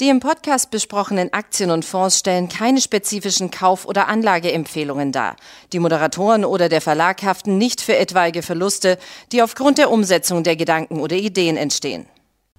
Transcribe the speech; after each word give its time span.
Die 0.00 0.08
im 0.08 0.18
Podcast 0.18 0.70
besprochenen 0.70 1.30
Aktien 1.34 1.70
und 1.70 1.84
Fonds 1.84 2.18
stellen 2.18 2.48
keine 2.48 2.80
spezifischen 2.80 3.50
Kauf- 3.50 3.84
oder 3.84 4.08
Anlageempfehlungen 4.08 5.12
dar. 5.12 5.36
Die 5.74 5.78
Moderatoren 5.78 6.46
oder 6.46 6.70
der 6.70 6.80
Verlag 6.80 7.22
haften 7.22 7.58
nicht 7.58 7.82
für 7.82 7.94
etwaige 7.98 8.40
Verluste, 8.40 8.96
die 9.30 9.42
aufgrund 9.42 9.76
der 9.76 9.90
Umsetzung 9.90 10.42
der 10.42 10.56
Gedanken 10.56 11.00
oder 11.00 11.16
Ideen 11.16 11.58
entstehen. 11.58 12.06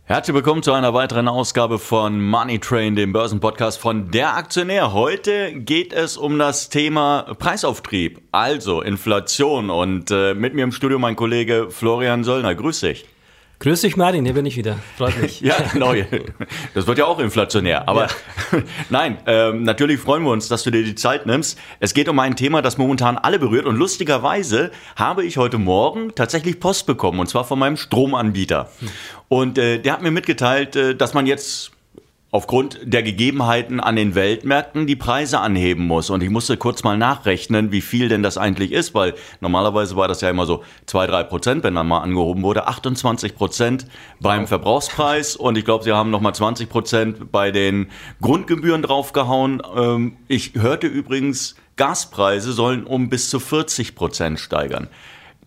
Herzlich 0.04 0.36
willkommen 0.36 0.62
zu 0.62 0.71
einer 0.71 0.93
weiteren 0.93 1.28
Ausgabe 1.28 1.80
von 1.80 2.21
Money 2.21 2.60
Train, 2.60 2.96
dem 2.96 3.12
Börsenpodcast 3.12 3.80
von 3.80 4.12
Der 4.12 4.36
Aktionär. 4.36 4.94
Heute 4.94 5.54
geht 5.54 5.94
es 5.94 6.18
um 6.18 6.38
das 6.38 6.70
Thema 6.70 7.34
Preisauftrieb, 7.39 8.21
also 8.32 8.84
Inflation. 8.84 9.71
Und 9.71 10.12
äh, 10.12 10.36
mit 10.36 10.54
mir 10.54 10.64
im 10.64 10.71
Studio 10.71 11.00
mein 11.00 11.15
Kollege 11.15 11.71
Florian 11.71 12.23
Söllner. 12.23 12.54
Grüß 12.54 12.82
dich. 12.82 13.06
Grüß 13.61 13.82
dich, 13.82 13.96
Martin, 13.96 14.25
hier 14.25 14.33
bin 14.33 14.47
ich 14.47 14.57
wieder. 14.57 14.79
Freut 14.97 15.21
mich. 15.21 15.39
ja, 15.42 15.56
genau. 15.71 15.93
Das 16.74 16.88
wird 16.88 16.97
ja 16.97 17.06
auch 17.06 17.20
inflationär. 17.20 17.87
Aber 17.87 18.07
ja. 18.51 18.64
nein, 18.89 19.20
ähm, 19.28 19.61
natürlich 19.61 20.00
freuen 20.00 20.24
wir 20.24 20.32
uns, 20.32 20.47
dass 20.47 20.64
du 20.64 20.71
dir 20.71 20.84
die 20.84 20.96
Zeit 20.96 21.28
nimmst. 21.28 21.60
Es 21.79 21.93
geht 21.93 22.10
um 22.10 22.18
ein 22.18 22.36
Thema, 22.36 22.64
das 22.64 22.79
momentan 22.79 23.20
alle 23.20 23.37
berührt. 23.37 23.68
Und 23.68 23.75
lustigerweise 23.75 24.71
habe 24.96 25.24
ich 25.25 25.37
heute 25.37 25.60
Morgen 25.60 26.15
tatsächlich 26.15 26.60
Post 26.60 26.87
bekommen, 26.87 27.20
und 27.20 27.28
zwar 27.28 27.43
von 27.43 27.60
meinem 27.60 27.78
Stromanbieter. 27.78 28.71
Hm. 28.79 28.87
Und 29.28 29.57
äh, 29.60 29.78
der 29.78 29.93
hat 29.93 30.01
mir 30.01 30.09
mitgeteilt, 30.09 30.75
äh, 30.75 30.96
dass 30.96 31.14
man 31.14 31.28
jetzt 31.28 31.71
aufgrund 32.31 32.80
der 32.84 33.03
Gegebenheiten 33.03 33.81
an 33.81 33.98
den 33.98 34.16
Weltmärkten 34.16 34.88
die 34.88 34.95
Preise 34.95 35.40
anheben 35.40 35.86
muss. 35.86 36.09
Und 36.09 36.23
ich 36.23 36.30
musste 36.30 36.56
kurz 36.56 36.84
mal 36.84 36.98
nachrechnen, 36.98 37.72
wie 37.73 37.81
viel 37.81 38.08
denn 38.08 38.23
das 38.23 38.38
eigentlich 38.38 38.72
ist, 38.72 38.94
weil 38.94 39.14
normalerweise 39.42 39.98
war 39.98 40.08
das 40.08 40.22
ja 40.22 40.30
immer 40.30 40.46
so 40.46 40.64
zwei 40.86 41.08
drei 41.08 41.23
Prozent, 41.23 41.64
wenn 41.64 41.76
dann 41.76 41.88
mal 41.88 42.00
angehoben 42.00 42.42
wurde. 42.44 42.68
28 42.68 43.36
Prozent 43.36 43.86
beim 44.22 44.48
Verbrauchspreis 44.48 45.36
und 45.36 45.58
ich 45.58 45.66
glaube, 45.66 45.84
sie 45.84 45.92
haben 45.92 46.10
nochmal 46.10 46.34
20 46.34 46.70
Prozent 46.70 47.32
bei 47.32 47.52
den 47.52 47.88
Grundgebühren 48.22 48.82
draufgehauen. 48.82 49.62
Ähm, 49.76 50.18
ich 50.30 50.54
hörte 50.56 50.88
übrigens, 50.88 51.56
Gaspreise 51.76 52.54
sollen 52.54 52.86
um 52.86 53.10
bis 53.10 53.30
zu 53.30 53.40
40 53.40 53.95
Prozent 53.95 54.40
steigern. 54.40 54.88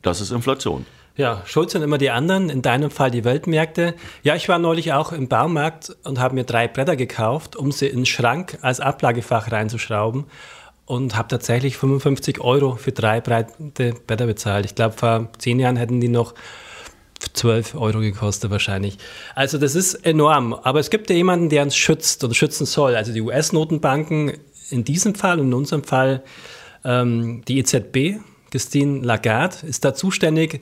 Das 0.03 0.21
ist 0.21 0.33
Inflation. 0.33 0.85
Ja, 1.17 1.43
schuld 1.47 1.71
sind 1.71 1.83
immer 1.83 1.99
die 1.99 2.11
anderen, 2.11 2.51
in 2.51 2.61
deinem 2.61 2.91
Fall 2.91 3.13
die 3.13 3.25
Weltmärkte. 3.25 3.95
Ja, 4.25 4.35
ich 4.35 4.49
war 4.49 4.59
neulich 4.59 4.93
auch 4.93 5.13
im 5.13 5.29
Baumarkt 5.29 5.97
und 6.03 6.19
habe 6.19 6.35
mir 6.35 6.43
drei 6.43 6.67
Bretter 6.67 6.97
gekauft, 6.97 7.55
um 7.55 7.71
sie 7.71 7.87
in 7.87 7.99
den 7.99 8.07
Schrank 8.07 8.59
als 8.63 8.81
Ablagefach 8.81 9.53
reinzuschrauben 9.53 10.25
und 10.87 11.17
habe 11.17 11.29
tatsächlich 11.29 11.77
55 11.77 12.41
Euro 12.41 12.75
für 12.75 12.91
drei 12.91 13.21
breite 13.21 13.95
Bretter 14.07 14.27
bezahlt. 14.27 14.67
Ich 14.67 14.75
glaube, 14.75 14.97
vor 14.97 15.29
zehn 15.39 15.61
Jahren 15.61 15.77
hätten 15.77 16.01
die 16.01 16.09
noch 16.09 16.35
12 17.33 17.77
Euro 17.77 18.01
gekostet 18.01 18.51
wahrscheinlich. 18.51 18.99
Also 19.37 19.57
das 19.57 19.77
ist 19.77 19.95
enorm. 19.95 20.53
Aber 20.53 20.81
es 20.81 20.91
gibt 20.91 21.11
ja 21.11 21.17
jemanden, 21.17 21.49
der 21.49 21.63
uns 21.63 21.77
schützt 21.77 22.25
oder 22.25 22.35
schützen 22.35 22.67
soll. 22.67 22.97
Also 22.97 23.13
die 23.13 23.21
US-Notenbanken 23.21 24.33
in 24.71 24.83
diesem 24.83 25.15
Fall 25.15 25.39
und 25.39 25.47
in 25.47 25.55
unserem 25.55 25.85
Fall 25.85 26.25
ähm, 26.85 27.43
die 27.47 27.59
EZB, 27.59 28.21
Christine 28.51 29.01
Lagarde, 29.01 29.59
ist 29.67 29.85
da 29.85 29.95
zuständig, 29.95 30.61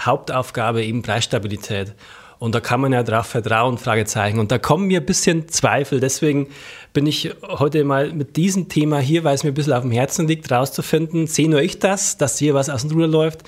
Hauptaufgabe 0.00 0.84
eben 0.84 1.02
Preisstabilität. 1.02 1.94
Und 2.38 2.54
da 2.54 2.60
kann 2.60 2.80
man 2.80 2.92
ja 2.92 3.02
drauf 3.02 3.26
vertrauen, 3.26 3.78
Fragezeichen. 3.78 4.38
Und 4.38 4.52
da 4.52 4.58
kommen 4.58 4.86
mir 4.86 5.00
ein 5.00 5.06
bisschen 5.06 5.48
Zweifel. 5.48 5.98
Deswegen 5.98 6.48
bin 6.92 7.06
ich 7.06 7.34
heute 7.42 7.82
mal 7.82 8.12
mit 8.12 8.36
diesem 8.36 8.68
Thema 8.68 9.00
hier, 9.00 9.24
weil 9.24 9.34
es 9.34 9.42
mir 9.42 9.50
ein 9.50 9.54
bisschen 9.54 9.72
auf 9.72 9.82
dem 9.82 9.90
Herzen 9.90 10.28
liegt, 10.28 10.50
rauszufinden. 10.50 11.26
Sehe 11.26 11.50
nur 11.50 11.60
ich 11.60 11.80
das, 11.80 12.16
dass 12.16 12.38
hier 12.38 12.54
was 12.54 12.70
aus 12.70 12.82
dem 12.82 12.92
Ruder 12.92 13.08
läuft. 13.08 13.42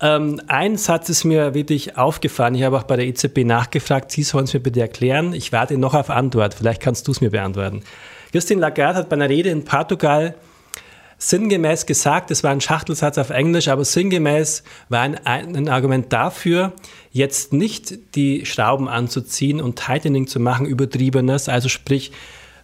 Ähm, 0.00 0.42
ein 0.48 0.76
Satz 0.76 1.08
ist 1.08 1.24
mir 1.24 1.54
wirklich 1.54 1.96
aufgefallen. 1.96 2.54
Ich 2.54 2.64
habe 2.64 2.76
auch 2.76 2.82
bei 2.82 2.96
der 2.96 3.06
EZB 3.06 3.44
nachgefragt. 3.44 4.10
Sie 4.10 4.24
sollen 4.24 4.44
es 4.44 4.52
mir 4.52 4.60
bitte 4.60 4.80
erklären. 4.80 5.32
Ich 5.32 5.52
warte 5.52 5.78
noch 5.78 5.94
auf 5.94 6.10
Antwort. 6.10 6.54
Vielleicht 6.54 6.82
kannst 6.82 7.08
du 7.08 7.12
es 7.12 7.20
mir 7.20 7.30
beantworten. 7.30 7.82
Christine 8.32 8.60
Lagarde 8.60 8.98
hat 8.98 9.08
bei 9.08 9.14
einer 9.14 9.28
Rede 9.28 9.50
in 9.50 9.64
Portugal 9.64 10.34
sinngemäß 11.22 11.86
gesagt, 11.86 12.32
es 12.32 12.42
war 12.42 12.50
ein 12.50 12.60
Schachtelsatz 12.60 13.16
auf 13.16 13.30
Englisch, 13.30 13.68
aber 13.68 13.84
sinngemäß 13.84 14.64
war 14.88 15.02
ein, 15.02 15.24
ein, 15.24 15.68
Argument 15.68 16.12
dafür, 16.12 16.72
jetzt 17.12 17.52
nicht 17.52 18.16
die 18.16 18.44
Schrauben 18.44 18.88
anzuziehen 18.88 19.60
und 19.60 19.78
Tightening 19.78 20.26
zu 20.26 20.40
machen, 20.40 20.66
übertriebenes, 20.66 21.48
also 21.48 21.68
sprich 21.68 22.10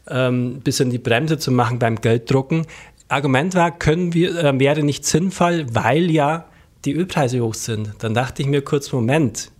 ähm, 0.09 0.61
bisschen 0.61 0.91
die 0.91 0.99
Bremse 0.99 1.39
zu 1.39 1.53
machen 1.53 1.79
beim 1.79 2.01
Gelddrucken. 2.01 2.67
Argument 3.07 3.55
war, 3.55 3.71
können 3.71 4.13
wir, 4.13 4.37
äh, 4.37 4.59
wäre 4.59 4.83
nicht 4.83 5.05
sinnvoll, 5.07 5.67
weil 5.73 6.11
ja 6.11 6.47
die 6.85 6.95
Ölpreise 6.95 7.41
hoch 7.41 7.55
sind. 7.55 7.93
Dann 8.01 8.13
dachte 8.13 8.43
ich 8.43 8.49
mir 8.49 8.63
kurz, 8.63 8.91
Moment, 8.91 9.53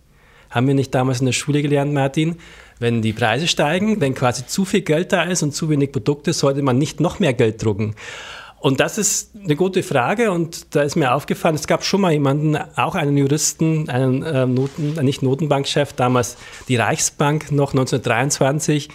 haben 0.49 0.67
wir 0.67 0.73
nicht 0.73 0.93
damals 0.93 1.21
in 1.21 1.27
der 1.27 1.33
Schule 1.33 1.61
gelernt, 1.61 1.93
Martin? 1.93 2.35
Wenn 2.79 3.01
die 3.01 3.13
Preise 3.13 3.47
steigen, 3.47 4.01
wenn 4.01 4.13
quasi 4.13 4.45
zu 4.45 4.65
viel 4.65 4.81
Geld 4.81 5.13
da 5.13 5.23
ist 5.23 5.43
und 5.43 5.53
zu 5.53 5.69
wenig 5.69 5.91
Produkte, 5.91 6.33
sollte 6.33 6.61
man 6.61 6.77
nicht 6.77 6.99
noch 6.99 7.19
mehr 7.19 7.33
Geld 7.33 7.63
drucken. 7.63 7.95
Und 8.59 8.79
das 8.81 8.97
ist 8.97 9.31
eine 9.41 9.55
gute 9.55 9.83
Frage 9.83 10.31
und 10.31 10.75
da 10.75 10.81
ist 10.81 10.95
mir 10.95 11.13
aufgefallen, 11.13 11.55
es 11.55 11.67
gab 11.67 11.83
schon 11.83 12.01
mal 12.01 12.11
jemanden, 12.11 12.57
auch 12.75 12.95
einen 12.95 13.15
Juristen, 13.15 13.89
einen 13.89 14.23
äh, 14.23 14.45
Noten, 14.45 14.93
nicht 15.05 15.23
Notenbankchef, 15.23 15.93
damals 15.93 16.35
die 16.67 16.75
Reichsbank 16.75 17.51
noch 17.51 17.71
1923, 17.71 18.89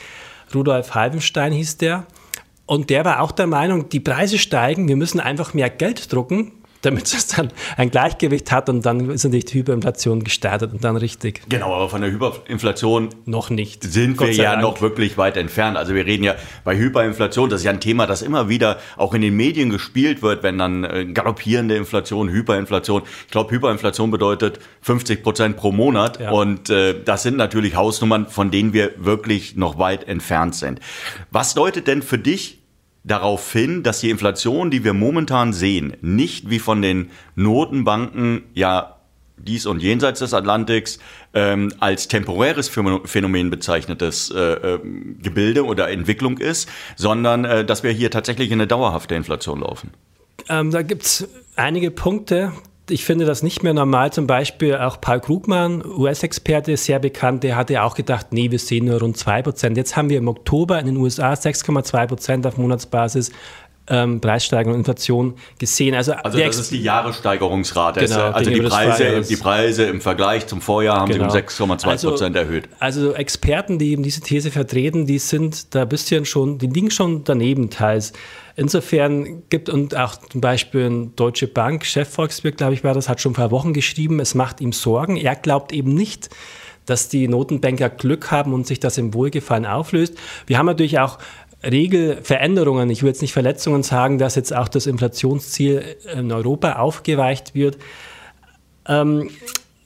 Rudolf 0.54 0.94
Halbenstein 0.94 1.52
hieß 1.52 1.78
der. 1.78 2.06
Und 2.66 2.90
der 2.90 3.04
war 3.04 3.20
auch 3.20 3.32
der 3.32 3.46
Meinung, 3.46 3.88
die 3.88 4.00
Preise 4.00 4.38
steigen, 4.38 4.88
wir 4.88 4.96
müssen 4.96 5.20
einfach 5.20 5.54
mehr 5.54 5.70
Geld 5.70 6.12
drucken 6.12 6.52
damit 6.84 7.12
es 7.12 7.28
dann 7.28 7.50
ein 7.76 7.90
Gleichgewicht 7.90 8.52
hat 8.52 8.68
und 8.68 8.84
dann 8.84 9.10
ist 9.10 9.24
natürlich 9.24 9.46
die 9.46 9.58
Hyperinflation 9.58 10.24
gestartet 10.24 10.72
und 10.72 10.84
dann 10.84 10.96
richtig. 10.96 11.42
Genau, 11.48 11.74
aber 11.74 11.88
von 11.88 12.00
der 12.00 12.10
Hyperinflation 12.10 13.10
noch 13.24 13.50
nicht. 13.50 13.82
Sind 13.84 14.20
wir 14.20 14.32
ja 14.32 14.52
Dank. 14.52 14.62
noch 14.62 14.80
wirklich 14.80 15.16
weit 15.16 15.36
entfernt. 15.36 15.76
Also 15.76 15.94
wir 15.94 16.06
reden 16.06 16.24
ja 16.24 16.34
bei 16.64 16.76
Hyperinflation, 16.76 17.50
das 17.50 17.60
ist 17.60 17.64
ja 17.64 17.72
ein 17.72 17.80
Thema, 17.80 18.06
das 18.06 18.22
immer 18.22 18.48
wieder 18.48 18.78
auch 18.96 19.14
in 19.14 19.22
den 19.22 19.36
Medien 19.36 19.70
gespielt 19.70 20.22
wird, 20.22 20.42
wenn 20.42 20.58
dann 20.58 20.84
äh, 20.84 21.06
galoppierende 21.06 21.76
Inflation, 21.76 22.28
Hyperinflation. 22.28 23.02
Ich 23.26 23.30
glaube, 23.30 23.50
Hyperinflation 23.50 24.10
bedeutet 24.10 24.58
50 24.82 25.22
Prozent 25.22 25.56
pro 25.56 25.72
Monat 25.72 26.20
ja. 26.20 26.30
und 26.30 26.70
äh, 26.70 26.94
das 27.04 27.22
sind 27.22 27.36
natürlich 27.36 27.76
Hausnummern, 27.76 28.26
von 28.28 28.50
denen 28.50 28.72
wir 28.72 28.92
wirklich 28.96 29.56
noch 29.56 29.78
weit 29.78 30.08
entfernt 30.08 30.54
sind. 30.54 30.80
Was 31.30 31.54
deutet 31.54 31.86
denn 31.86 32.02
für 32.02 32.18
dich 32.18 32.63
darauf 33.04 33.52
hin, 33.52 33.82
dass 33.82 34.00
die 34.00 34.10
Inflation, 34.10 34.70
die 34.70 34.82
wir 34.82 34.94
momentan 34.94 35.52
sehen, 35.52 35.96
nicht 36.00 36.50
wie 36.50 36.58
von 36.58 36.82
den 36.82 37.10
Notenbanken 37.36 38.42
ja 38.54 38.96
dies 39.36 39.66
und 39.66 39.82
jenseits 39.82 40.20
des 40.20 40.32
Atlantiks 40.32 40.98
ähm, 41.34 41.72
als 41.80 42.08
temporäres 42.08 42.68
Phänomen 42.68 43.50
bezeichnetes 43.50 44.30
äh, 44.30 44.38
äh, 44.38 44.78
Gebilde 45.22 45.64
oder 45.64 45.90
Entwicklung 45.90 46.38
ist, 46.38 46.68
sondern 46.96 47.44
äh, 47.44 47.64
dass 47.64 47.82
wir 47.82 47.90
hier 47.90 48.10
tatsächlich 48.10 48.50
in 48.50 48.54
eine 48.54 48.66
dauerhafte 48.66 49.14
Inflation 49.14 49.60
laufen. 49.60 49.90
Ähm, 50.48 50.70
da 50.70 50.82
gibt 50.82 51.02
es 51.02 51.28
einige 51.56 51.90
Punkte, 51.90 52.52
ich 52.90 53.04
finde 53.04 53.24
das 53.24 53.42
nicht 53.42 53.62
mehr 53.62 53.72
normal. 53.72 54.12
Zum 54.12 54.26
Beispiel 54.26 54.76
auch 54.76 55.00
Paul 55.00 55.20
Krugmann, 55.20 55.84
US-Experte, 55.84 56.76
sehr 56.76 56.98
bekannt, 56.98 57.42
der 57.42 57.56
hatte 57.56 57.82
auch 57.82 57.94
gedacht, 57.94 58.28
nee, 58.30 58.50
wir 58.50 58.58
sehen 58.58 58.86
nur 58.86 59.00
rund 59.00 59.16
2%. 59.16 59.76
Jetzt 59.76 59.96
haben 59.96 60.10
wir 60.10 60.18
im 60.18 60.28
Oktober 60.28 60.78
in 60.78 60.86
den 60.86 60.96
USA 60.98 61.32
6,2% 61.32 62.46
auf 62.46 62.58
Monatsbasis 62.58 63.32
ähm, 63.88 64.20
Preissteigerung 64.20 64.74
und 64.74 64.80
Inflation 64.80 65.34
gesehen. 65.58 65.94
Also, 65.94 66.12
also 66.12 66.38
das 66.38 66.58
ist 66.58 66.70
die 66.70 66.82
Jahressteigerungsrate. 66.82 68.00
Genau, 68.00 68.30
also 68.30 68.50
die 68.50 68.60
Preise, 68.60 69.20
die 69.22 69.36
Preise 69.36 69.84
im 69.84 70.00
Vergleich 70.00 70.46
zum 70.46 70.60
Vorjahr 70.60 71.00
haben 71.00 71.12
genau. 71.12 71.28
sich 71.30 71.60
um 71.60 71.70
6,2 71.70 71.86
also, 71.86 72.08
Prozent 72.10 72.36
erhöht. 72.36 72.68
Also 72.78 73.12
Experten, 73.12 73.78
die 73.78 73.90
eben 73.90 74.02
diese 74.02 74.20
These 74.20 74.50
vertreten, 74.50 75.06
die 75.06 75.18
sind 75.18 75.74
da 75.74 75.82
ein 75.82 75.88
bisschen 75.88 76.24
schon, 76.24 76.58
die 76.58 76.66
liegen 76.66 76.90
schon 76.90 77.24
daneben 77.24 77.70
teils. 77.70 78.12
Insofern 78.56 79.42
gibt 79.50 79.68
und 79.68 79.96
auch 79.96 80.16
zum 80.16 80.40
Beispiel 80.40 80.86
eine 80.86 81.06
Deutsche 81.16 81.48
Bank, 81.48 81.84
Chef 81.84 82.08
Volkswirt, 82.08 82.56
glaube 82.56 82.74
ich, 82.74 82.84
war 82.84 82.94
das, 82.94 83.08
hat 83.08 83.20
schon 83.20 83.34
vor 83.34 83.50
Wochen 83.50 83.72
geschrieben, 83.72 84.20
es 84.20 84.34
macht 84.34 84.60
ihm 84.60 84.72
Sorgen. 84.72 85.16
Er 85.16 85.34
glaubt 85.34 85.72
eben 85.72 85.92
nicht, 85.92 86.30
dass 86.86 87.08
die 87.08 87.28
Notenbanker 87.28 87.88
Glück 87.88 88.30
haben 88.30 88.52
und 88.52 88.66
sich 88.66 88.80
das 88.80 88.98
im 88.98 89.14
Wohlgefallen 89.14 89.66
auflöst. 89.66 90.16
Wir 90.46 90.58
haben 90.58 90.66
natürlich 90.66 90.98
auch 90.98 91.18
Regelveränderungen, 91.64 92.90
ich 92.90 93.02
will 93.02 93.08
jetzt 93.08 93.22
nicht 93.22 93.32
Verletzungen 93.32 93.82
sagen, 93.82 94.18
dass 94.18 94.34
jetzt 94.34 94.54
auch 94.54 94.68
das 94.68 94.86
Inflationsziel 94.86 95.82
in 96.14 96.30
Europa 96.30 96.74
aufgeweicht 96.74 97.54
wird. 97.54 97.78
Ähm, 98.86 99.30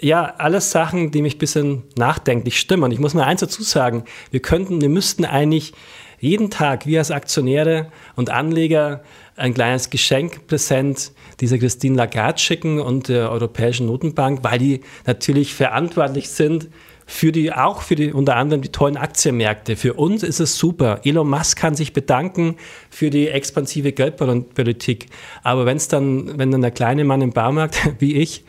ja, 0.00 0.34
alles 0.38 0.70
Sachen, 0.70 1.10
die 1.10 1.22
mich 1.22 1.36
ein 1.36 1.38
bisschen 1.38 1.82
nachdenklich 1.96 2.58
stimmen. 2.58 2.92
Ich 2.92 2.98
muss 2.98 3.14
mal 3.14 3.24
eins 3.24 3.40
dazu 3.40 3.62
sagen, 3.62 4.04
wir 4.30 4.40
könnten, 4.40 4.80
wir 4.80 4.88
müssten 4.88 5.24
eigentlich 5.24 5.72
jeden 6.20 6.50
Tag, 6.50 6.86
wir 6.86 6.98
als 6.98 7.10
Aktionäre 7.10 7.90
und 8.16 8.30
Anleger, 8.30 9.02
ein 9.36 9.54
kleines 9.54 9.90
Geschenk, 9.90 10.48
Präsent 10.48 11.12
dieser 11.40 11.58
Christine 11.58 11.96
Lagarde 11.96 12.38
schicken 12.38 12.80
und 12.80 13.08
der 13.08 13.30
Europäischen 13.30 13.86
Notenbank, 13.86 14.40
weil 14.42 14.58
die 14.58 14.80
natürlich 15.06 15.54
verantwortlich 15.54 16.28
sind 16.28 16.68
für 17.10 17.32
die, 17.32 17.54
auch 17.54 17.80
für 17.80 17.94
die, 17.94 18.12
unter 18.12 18.36
anderem 18.36 18.60
die 18.60 18.68
tollen 18.68 18.98
Aktienmärkte. 18.98 19.76
Für 19.76 19.94
uns 19.94 20.22
ist 20.22 20.40
es 20.40 20.58
super. 20.58 21.00
Elon 21.04 21.28
Musk 21.28 21.58
kann 21.58 21.74
sich 21.74 21.94
bedanken 21.94 22.56
für 22.90 23.08
die 23.08 23.28
expansive 23.28 23.92
Geldpolitik. 23.92 25.06
Aber 25.42 25.64
wenn 25.64 25.78
es 25.78 25.88
dann, 25.88 26.38
wenn 26.38 26.50
dann 26.50 26.60
der 26.60 26.70
kleine 26.70 27.04
Mann 27.04 27.22
im 27.22 27.32
Baumarkt, 27.32 27.80
wie 27.98 28.16
ich, 28.16 28.44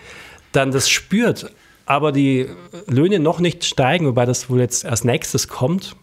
dann 0.52 0.72
das 0.72 0.90
spürt, 0.90 1.54
aber 1.86 2.12
die 2.12 2.48
Löhne 2.86 3.20
noch 3.20 3.40
nicht 3.40 3.64
steigen, 3.64 4.06
wobei 4.06 4.26
das 4.26 4.50
wohl 4.50 4.60
jetzt 4.60 4.86
als 4.86 5.06
nächstes 5.06 5.48
kommt, 5.48 5.96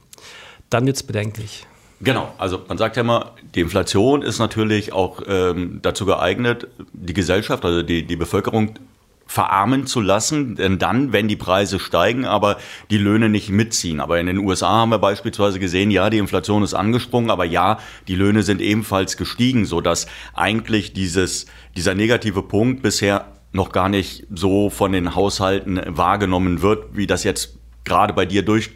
dann 0.71 0.87
wird 0.87 0.97
es 0.97 1.03
bedenklich. 1.03 1.67
Genau, 2.01 2.33
also 2.39 2.63
man 2.69 2.79
sagt 2.79 2.97
ja 2.97 3.03
immer, 3.03 3.33
die 3.55 3.61
Inflation 3.61 4.23
ist 4.23 4.39
natürlich 4.39 4.95
auch 4.95 5.21
ähm, 5.29 5.81
dazu 5.83 6.07
geeignet, 6.07 6.69
die 6.95 7.13
Gesellschaft, 7.13 7.67
also 7.67 7.83
die, 7.83 8.07
die 8.07 8.17
Bevölkerung 8.17 8.79
verarmen 9.27 9.87
zu 9.87 10.01
lassen, 10.01 10.55
denn 10.55 10.79
dann, 10.79 11.13
wenn 11.13 11.29
die 11.29 11.37
Preise 11.37 11.79
steigen, 11.79 12.25
aber 12.25 12.59
die 12.91 12.99
Löhne 12.99 13.29
nicht 13.29 13.51
mitziehen. 13.51 14.01
Aber 14.01 14.21
in 14.21 14.27
den 14.27 14.39
USA 14.39 14.69
haben 14.69 14.91
wir 14.91 14.99
beispielsweise 14.99 15.59
gesehen, 15.59 15.91
ja, 15.91 16.11
die 16.11 16.19
Inflation 16.19 16.63
ist 16.63 16.75
angesprungen, 16.75 17.31
aber 17.31 17.45
ja, 17.45 17.79
die 18.09 18.15
Löhne 18.15 18.43
sind 18.43 18.61
ebenfalls 18.61 19.17
gestiegen, 19.17 19.67
so 19.67 19.81
dass 19.81 20.07
eigentlich 20.35 20.93
dieses, 20.93 21.47
dieser 21.77 21.95
negative 21.95 22.43
Punkt 22.43 22.83
bisher 22.83 23.33
noch 23.53 23.73
gar 23.73 23.89
nicht 23.89 24.27
so 24.31 24.71
von 24.71 24.93
den 24.93 25.15
Haushalten 25.15 25.81
wahrgenommen 25.87 26.63
wird, 26.63 26.97
wie 26.97 27.07
das 27.07 27.25
jetzt 27.25 27.59
gerade 27.85 28.13
bei 28.13 28.27
dir 28.27 28.43
durch 28.43 28.71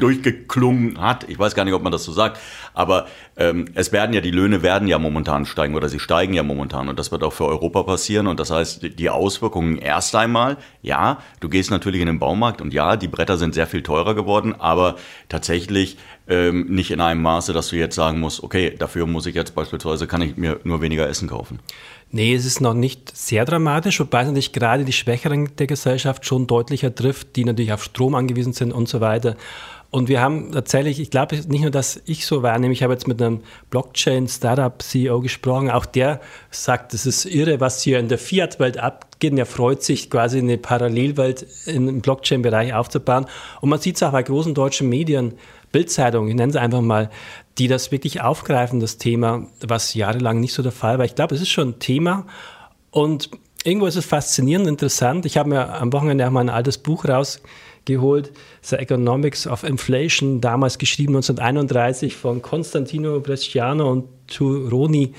durchgeklungen 0.00 1.00
hat. 1.00 1.28
Ich 1.28 1.38
weiß 1.38 1.54
gar 1.54 1.64
nicht, 1.64 1.74
ob 1.74 1.82
man 1.82 1.92
das 1.92 2.04
so 2.04 2.12
sagt, 2.12 2.40
aber 2.74 3.06
ähm, 3.36 3.66
es 3.74 3.92
werden 3.92 4.12
ja 4.12 4.20
die 4.20 4.30
Löhne 4.30 4.62
werden 4.62 4.88
ja 4.88 4.98
momentan 4.98 5.46
steigen 5.46 5.74
oder 5.74 5.88
sie 5.88 5.98
steigen 5.98 6.34
ja 6.34 6.42
momentan 6.42 6.88
und 6.88 6.98
das 6.98 7.12
wird 7.12 7.22
auch 7.22 7.32
für 7.32 7.46
Europa 7.46 7.82
passieren 7.82 8.26
und 8.26 8.40
das 8.40 8.50
heißt 8.50 8.98
die 8.98 9.10
Auswirkungen 9.10 9.78
erst 9.78 10.14
einmal, 10.14 10.56
ja, 10.82 11.18
du 11.40 11.48
gehst 11.48 11.70
natürlich 11.70 12.00
in 12.00 12.06
den 12.06 12.18
Baumarkt 12.18 12.60
und 12.60 12.72
ja, 12.72 12.96
die 12.96 13.08
Bretter 13.08 13.36
sind 13.36 13.54
sehr 13.54 13.66
viel 13.66 13.82
teurer 13.82 14.14
geworden, 14.14 14.54
aber 14.58 14.96
tatsächlich 15.28 15.98
ähm, 16.28 16.66
nicht 16.68 16.90
in 16.90 17.00
einem 17.00 17.22
Maße, 17.22 17.52
dass 17.52 17.68
du 17.68 17.76
jetzt 17.76 17.94
sagen 17.94 18.20
musst, 18.20 18.42
okay, 18.42 18.74
dafür 18.76 19.06
muss 19.06 19.26
ich 19.26 19.34
jetzt 19.34 19.54
beispielsweise 19.54 20.06
kann 20.06 20.22
ich 20.22 20.36
mir 20.36 20.60
nur 20.64 20.80
weniger 20.80 21.08
Essen 21.08 21.28
kaufen. 21.28 21.60
Nee, 22.10 22.34
es 22.34 22.46
ist 22.46 22.60
noch 22.60 22.74
nicht 22.74 23.16
sehr 23.16 23.44
dramatisch, 23.44 23.98
wobei 23.98 24.20
es 24.20 24.26
natürlich 24.28 24.52
gerade 24.52 24.84
die 24.84 24.92
Schwächeren 24.92 25.54
der 25.56 25.66
Gesellschaft 25.66 26.24
schon 26.24 26.46
deutlicher 26.46 26.94
trifft, 26.94 27.34
die 27.36 27.44
natürlich 27.44 27.72
auf 27.72 27.82
Strom 27.82 28.14
angewiesen 28.14 28.52
sind 28.52 28.72
und 28.72 28.88
so 28.88 29.00
weiter. 29.00 29.36
Und 29.96 30.10
wir 30.10 30.20
haben 30.20 30.52
tatsächlich, 30.52 31.00
ich 31.00 31.08
glaube 31.08 31.36
nicht 31.36 31.62
nur, 31.62 31.70
dass 31.70 32.02
ich 32.04 32.26
so 32.26 32.42
wahrnehme, 32.42 32.74
ich 32.74 32.82
habe 32.82 32.92
jetzt 32.92 33.08
mit 33.08 33.22
einem 33.22 33.40
Blockchain-Startup-CEO 33.70 35.22
gesprochen, 35.22 35.70
auch 35.70 35.86
der 35.86 36.20
sagt, 36.50 36.92
es 36.92 37.06
ist 37.06 37.24
irre, 37.24 37.60
was 37.60 37.82
hier 37.82 37.98
in 37.98 38.08
der 38.08 38.18
Fiat-Welt 38.18 38.76
abgeht 38.76 39.32
und 39.32 39.38
er 39.38 39.46
freut 39.46 39.82
sich 39.82 40.10
quasi 40.10 40.38
eine 40.40 40.58
Parallelwelt 40.58 41.46
im 41.64 42.02
Blockchain-Bereich 42.02 42.74
aufzubauen. 42.74 43.24
Und 43.62 43.70
man 43.70 43.80
sieht 43.80 43.96
es 43.96 44.02
auch 44.02 44.12
bei 44.12 44.22
großen 44.22 44.52
deutschen 44.52 44.90
Medien, 44.90 45.32
Bildzeitung, 45.72 46.28
ich 46.28 46.34
nenne 46.34 46.50
es 46.50 46.56
einfach 46.56 46.82
mal, 46.82 47.08
die 47.56 47.66
das 47.66 47.90
wirklich 47.90 48.20
aufgreifen, 48.20 48.80
das 48.80 48.98
Thema, 48.98 49.46
was 49.66 49.94
jahrelang 49.94 50.40
nicht 50.40 50.52
so 50.52 50.62
der 50.62 50.72
Fall 50.72 50.98
war. 50.98 51.06
Ich 51.06 51.14
glaube, 51.14 51.34
es 51.34 51.40
ist 51.40 51.48
schon 51.48 51.70
ein 51.70 51.78
Thema 51.78 52.26
und 52.90 53.30
irgendwo 53.66 53.86
ist 53.86 53.96
es 53.96 54.06
faszinierend, 54.06 54.68
interessant. 54.68 55.26
Ich 55.26 55.36
habe 55.36 55.48
mir 55.48 55.74
am 55.74 55.92
Wochenende 55.92 56.26
auch 56.26 56.30
mal 56.30 56.40
ein 56.40 56.48
altes 56.48 56.78
Buch 56.78 57.04
rausgeholt, 57.04 58.32
The 58.62 58.76
Economics 58.76 59.46
of 59.46 59.64
Inflation, 59.64 60.40
damals 60.40 60.78
geschrieben 60.78 61.16
1931 61.16 62.16
von 62.16 62.42
Constantino 62.42 63.18
Bresciano 63.20 63.90
und 63.90 64.04
Turoni 64.28 65.14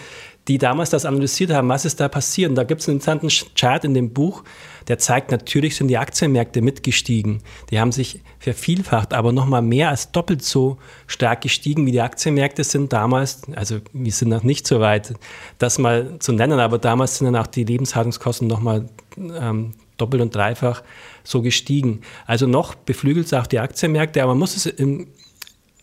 die 0.48 0.58
damals 0.58 0.90
das 0.90 1.06
analysiert 1.06 1.52
haben, 1.52 1.68
was 1.68 1.84
ist 1.84 2.00
da 2.00 2.08
passiert. 2.08 2.50
Und 2.50 2.56
da 2.56 2.64
gibt 2.64 2.82
es 2.82 2.88
einen 2.88 2.98
interessanten 2.98 3.30
Chart 3.56 3.84
in 3.84 3.94
dem 3.94 4.14
Buch, 4.14 4.44
der 4.88 4.98
zeigt, 4.98 5.32
natürlich 5.32 5.76
sind 5.76 5.90
die 5.90 5.98
Aktienmärkte 5.98 6.62
mitgestiegen. 6.62 7.42
Die 7.70 7.80
haben 7.80 7.92
sich 7.92 8.22
vervielfacht, 8.40 9.14
aber 9.14 9.34
nochmal 9.34 9.62
mehr 9.62 9.90
als 9.90 10.12
doppelt 10.12 10.44
so 10.44 10.78
stark 11.06 11.42
gestiegen, 11.42 11.86
wie 11.86 11.92
die 11.92 12.02
Aktienmärkte 12.02 12.64
sind 12.64 12.94
damals. 12.94 13.42
Also 13.56 13.80
wir 13.92 14.12
sind 14.12 14.30
noch 14.30 14.44
nicht 14.44 14.66
so 14.66 14.80
weit, 14.80 15.14
das 15.58 15.78
mal 15.78 16.18
zu 16.20 16.32
nennen, 16.32 16.60
aber 16.60 16.78
damals 16.78 17.18
sind 17.18 17.26
dann 17.26 17.36
auch 17.36 17.48
die 17.48 17.66
Lebenshaltungskosten 17.66 18.48
nochmal 18.48 18.88
ähm, 19.18 19.74
doppelt 19.98 20.22
und 20.22 20.34
dreifach 20.34 20.84
so 21.24 21.42
gestiegen. 21.42 22.02
Also 22.26 22.48
noch 22.48 22.76
beflügelt 22.76 23.26
es 23.26 23.34
auch 23.34 23.48
die 23.48 23.60
Aktienmärkte, 23.60 24.24
aber 24.24 24.32
man 24.32 24.40
muss 24.40 24.56
es 24.56 24.66
im, 24.66 25.08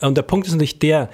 und 0.00 0.16
der 0.16 0.22
Punkt 0.22 0.46
ist 0.46 0.52
natürlich 0.52 0.78
der, 0.78 1.10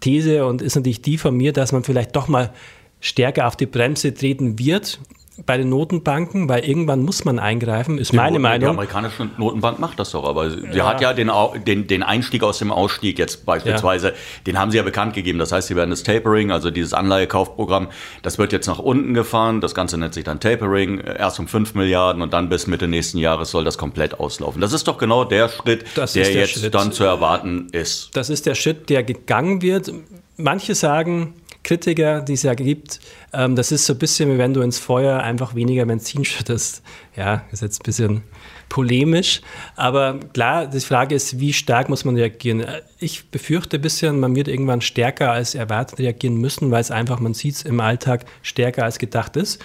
These 0.00 0.46
und 0.46 0.62
ist 0.62 0.76
natürlich 0.76 1.02
die 1.02 1.18
von 1.18 1.36
mir, 1.36 1.52
dass 1.52 1.72
man 1.72 1.84
vielleicht 1.84 2.16
doch 2.16 2.28
mal 2.28 2.52
stärker 3.00 3.46
auf 3.46 3.56
die 3.56 3.66
Bremse 3.66 4.14
treten 4.14 4.58
wird 4.58 4.98
bei 5.46 5.56
den 5.56 5.68
Notenbanken, 5.68 6.48
weil 6.48 6.64
irgendwann 6.64 7.02
muss 7.02 7.24
man 7.24 7.38
eingreifen, 7.38 7.98
ist 7.98 8.12
die 8.12 8.16
meine 8.16 8.32
Noten, 8.32 8.42
Meinung. 8.42 8.60
Die 8.60 8.66
amerikanische 8.66 9.30
Notenbank 9.38 9.78
macht 9.78 9.98
das 9.98 10.10
doch, 10.10 10.24
aber 10.24 10.50
sie 10.50 10.60
ja. 10.72 10.86
hat 10.88 11.00
ja 11.00 11.12
den, 11.12 11.30
den, 11.66 11.86
den, 11.86 12.02
Einstieg 12.02 12.42
aus 12.42 12.58
dem 12.58 12.70
Ausstieg 12.70 13.18
jetzt 13.18 13.46
beispielsweise, 13.46 14.08
ja. 14.08 14.14
den 14.46 14.58
haben 14.58 14.70
sie 14.70 14.76
ja 14.76 14.82
bekannt 14.82 15.14
gegeben. 15.14 15.38
Das 15.38 15.52
heißt, 15.52 15.68
sie 15.68 15.76
werden 15.76 15.90
das 15.90 16.02
Tapering, 16.02 16.50
also 16.50 16.70
dieses 16.70 16.92
Anleihekaufprogramm, 16.92 17.88
das 18.22 18.38
wird 18.38 18.52
jetzt 18.52 18.66
nach 18.66 18.78
unten 18.78 19.14
gefahren. 19.14 19.60
Das 19.60 19.74
Ganze 19.74 19.98
nennt 19.98 20.14
sich 20.14 20.24
dann 20.24 20.40
Tapering, 20.40 20.98
erst 20.98 21.38
um 21.40 21.48
5 21.48 21.74
Milliarden 21.74 22.22
und 22.22 22.32
dann 22.32 22.48
bis 22.48 22.66
Mitte 22.66 22.88
nächsten 22.88 23.18
Jahres 23.18 23.50
soll 23.50 23.64
das 23.64 23.78
komplett 23.78 24.18
auslaufen. 24.18 24.60
Das 24.60 24.72
ist 24.72 24.88
doch 24.88 24.98
genau 24.98 25.24
der 25.24 25.48
Schritt, 25.48 25.84
das 25.94 26.12
der, 26.12 26.24
der 26.24 26.32
jetzt 26.34 26.60
Schritt. 26.60 26.74
dann 26.74 26.92
zu 26.92 27.04
erwarten 27.04 27.68
ist. 27.72 28.10
Das 28.14 28.30
ist 28.30 28.46
der 28.46 28.54
Schritt, 28.54 28.90
der 28.90 29.02
gegangen 29.02 29.62
wird. 29.62 29.92
Manche 30.36 30.74
sagen, 30.74 31.34
Kritiker, 31.62 32.22
die 32.22 32.32
es 32.32 32.42
ja 32.42 32.54
gibt, 32.54 33.00
ähm, 33.32 33.54
das 33.56 33.72
ist 33.72 33.86
so 33.86 33.92
ein 33.92 33.98
bisschen 33.98 34.32
wie 34.32 34.38
wenn 34.38 34.54
du 34.54 34.62
ins 34.62 34.78
Feuer 34.78 35.20
einfach 35.20 35.54
weniger 35.54 35.84
Benzin 35.84 36.24
schüttest. 36.26 36.82
Ja, 37.16 37.44
ist 37.52 37.62
jetzt 37.62 37.80
ein 37.80 37.84
bisschen 37.84 38.22
polemisch, 38.68 39.42
aber 39.74 40.20
klar, 40.32 40.66
die 40.66 40.80
Frage 40.80 41.16
ist, 41.16 41.40
wie 41.40 41.52
stark 41.52 41.88
muss 41.88 42.04
man 42.04 42.14
reagieren? 42.14 42.64
Ich 42.98 43.28
befürchte 43.30 43.78
ein 43.78 43.82
bisschen, 43.82 44.20
man 44.20 44.36
wird 44.36 44.46
irgendwann 44.46 44.80
stärker 44.80 45.32
als 45.32 45.56
erwartet 45.56 45.98
reagieren 45.98 46.36
müssen, 46.36 46.70
weil 46.70 46.80
es 46.80 46.92
einfach, 46.92 47.18
man 47.18 47.34
sieht 47.34 47.56
es 47.56 47.62
im 47.62 47.80
Alltag, 47.80 48.26
stärker 48.42 48.84
als 48.84 48.98
gedacht 48.98 49.36
ist. 49.36 49.60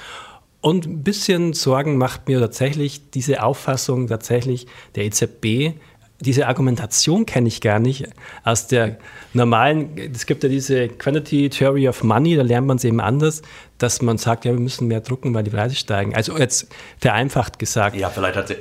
Und 0.60 0.88
ein 0.88 1.04
bisschen 1.04 1.54
Sorgen 1.54 1.98
macht 1.98 2.28
mir 2.28 2.40
tatsächlich 2.40 3.12
diese 3.12 3.44
Auffassung 3.44 4.08
tatsächlich 4.08 4.66
der 4.96 5.06
EZB, 5.06 5.76
diese 6.22 6.48
Argumentation 6.48 7.26
kenne 7.26 7.50
ich 7.50 7.60
gar 7.60 7.80
nicht 7.80 8.08
aus 8.44 8.68
der 8.68 8.98
normalen, 9.34 9.90
es 10.14 10.26
gibt 10.26 10.44
ja 10.44 10.50
diese 10.50 10.88
Quantity 10.88 11.50
Theory 11.50 11.90
of 11.90 12.04
Money, 12.04 12.38
da 12.38 12.42
lernt 12.42 12.68
man 12.68 12.78
es 12.78 12.86
eben 12.86 13.02
anders, 13.02 13.42
dass 13.78 14.02
man 14.02 14.18
sagt, 14.18 14.46
ja, 14.46 14.54
wir 14.54 14.60
müssen 14.60 14.88
mehr 14.88 15.02
drucken, 15.02 15.34
weil 15.34 15.44
die 15.44 15.50
Preise 15.50 15.76
steigen. 15.76 16.16
Also 16.16 16.38
jetzt 16.38 16.70
vereinfacht 17.02 17.60
gesagt. 17.60 17.98
Ja, 17.98 18.10
vielleicht, 18.10 18.38
hat 18.38 18.48
sie, 18.48 18.56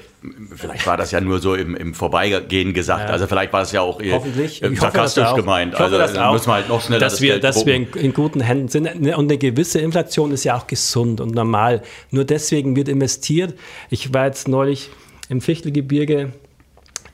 vielleicht 0.57 0.85
war 0.89 0.97
das 0.97 1.13
ja 1.13 1.21
nur 1.21 1.39
so 1.39 1.55
im, 1.55 1.77
im 1.77 1.95
Vorbeigehen 1.95 2.75
gesagt. 2.75 3.09
Ja. 3.09 3.13
Also 3.13 3.29
vielleicht 3.29 3.53
war 3.53 3.63
es 3.63 3.71
ja 3.71 3.83
auch 3.83 4.01
Hoffentlich. 4.03 4.61
sarkastisch 4.75 5.35
gemeint. 5.37 5.77
also 5.77 5.97
da 5.97 6.33
müssen 6.33 6.49
wir 6.49 6.55
halt 6.55 6.69
noch 6.69 6.83
schneller 6.83 7.01
dass 7.01 7.15
das 7.15 7.23
wir, 7.23 7.39
Dass 7.39 7.65
wir 7.65 7.77
in, 7.77 7.87
in, 7.93 8.13
guten 8.13 8.41
Händen 8.41 8.67
sind. 8.67 8.89
Und 8.89 9.07
eine 9.07 9.39
gewisse 9.39 9.79
Inflation 9.79 10.33
ist 10.33 10.43
ja 10.43 10.57
auch 10.57 10.67
gesund 10.67 11.21
und 11.21 11.33
normal. 11.33 11.83
Nur 12.11 12.25
deswegen 12.25 12.75
wird 12.75 12.89
investiert. 12.89 13.55
Ich 13.91 14.13
war 14.13 14.27
jetzt 14.27 14.49
neulich 14.49 14.91
im 15.29 15.41
Fichtelgebirge 15.41 16.33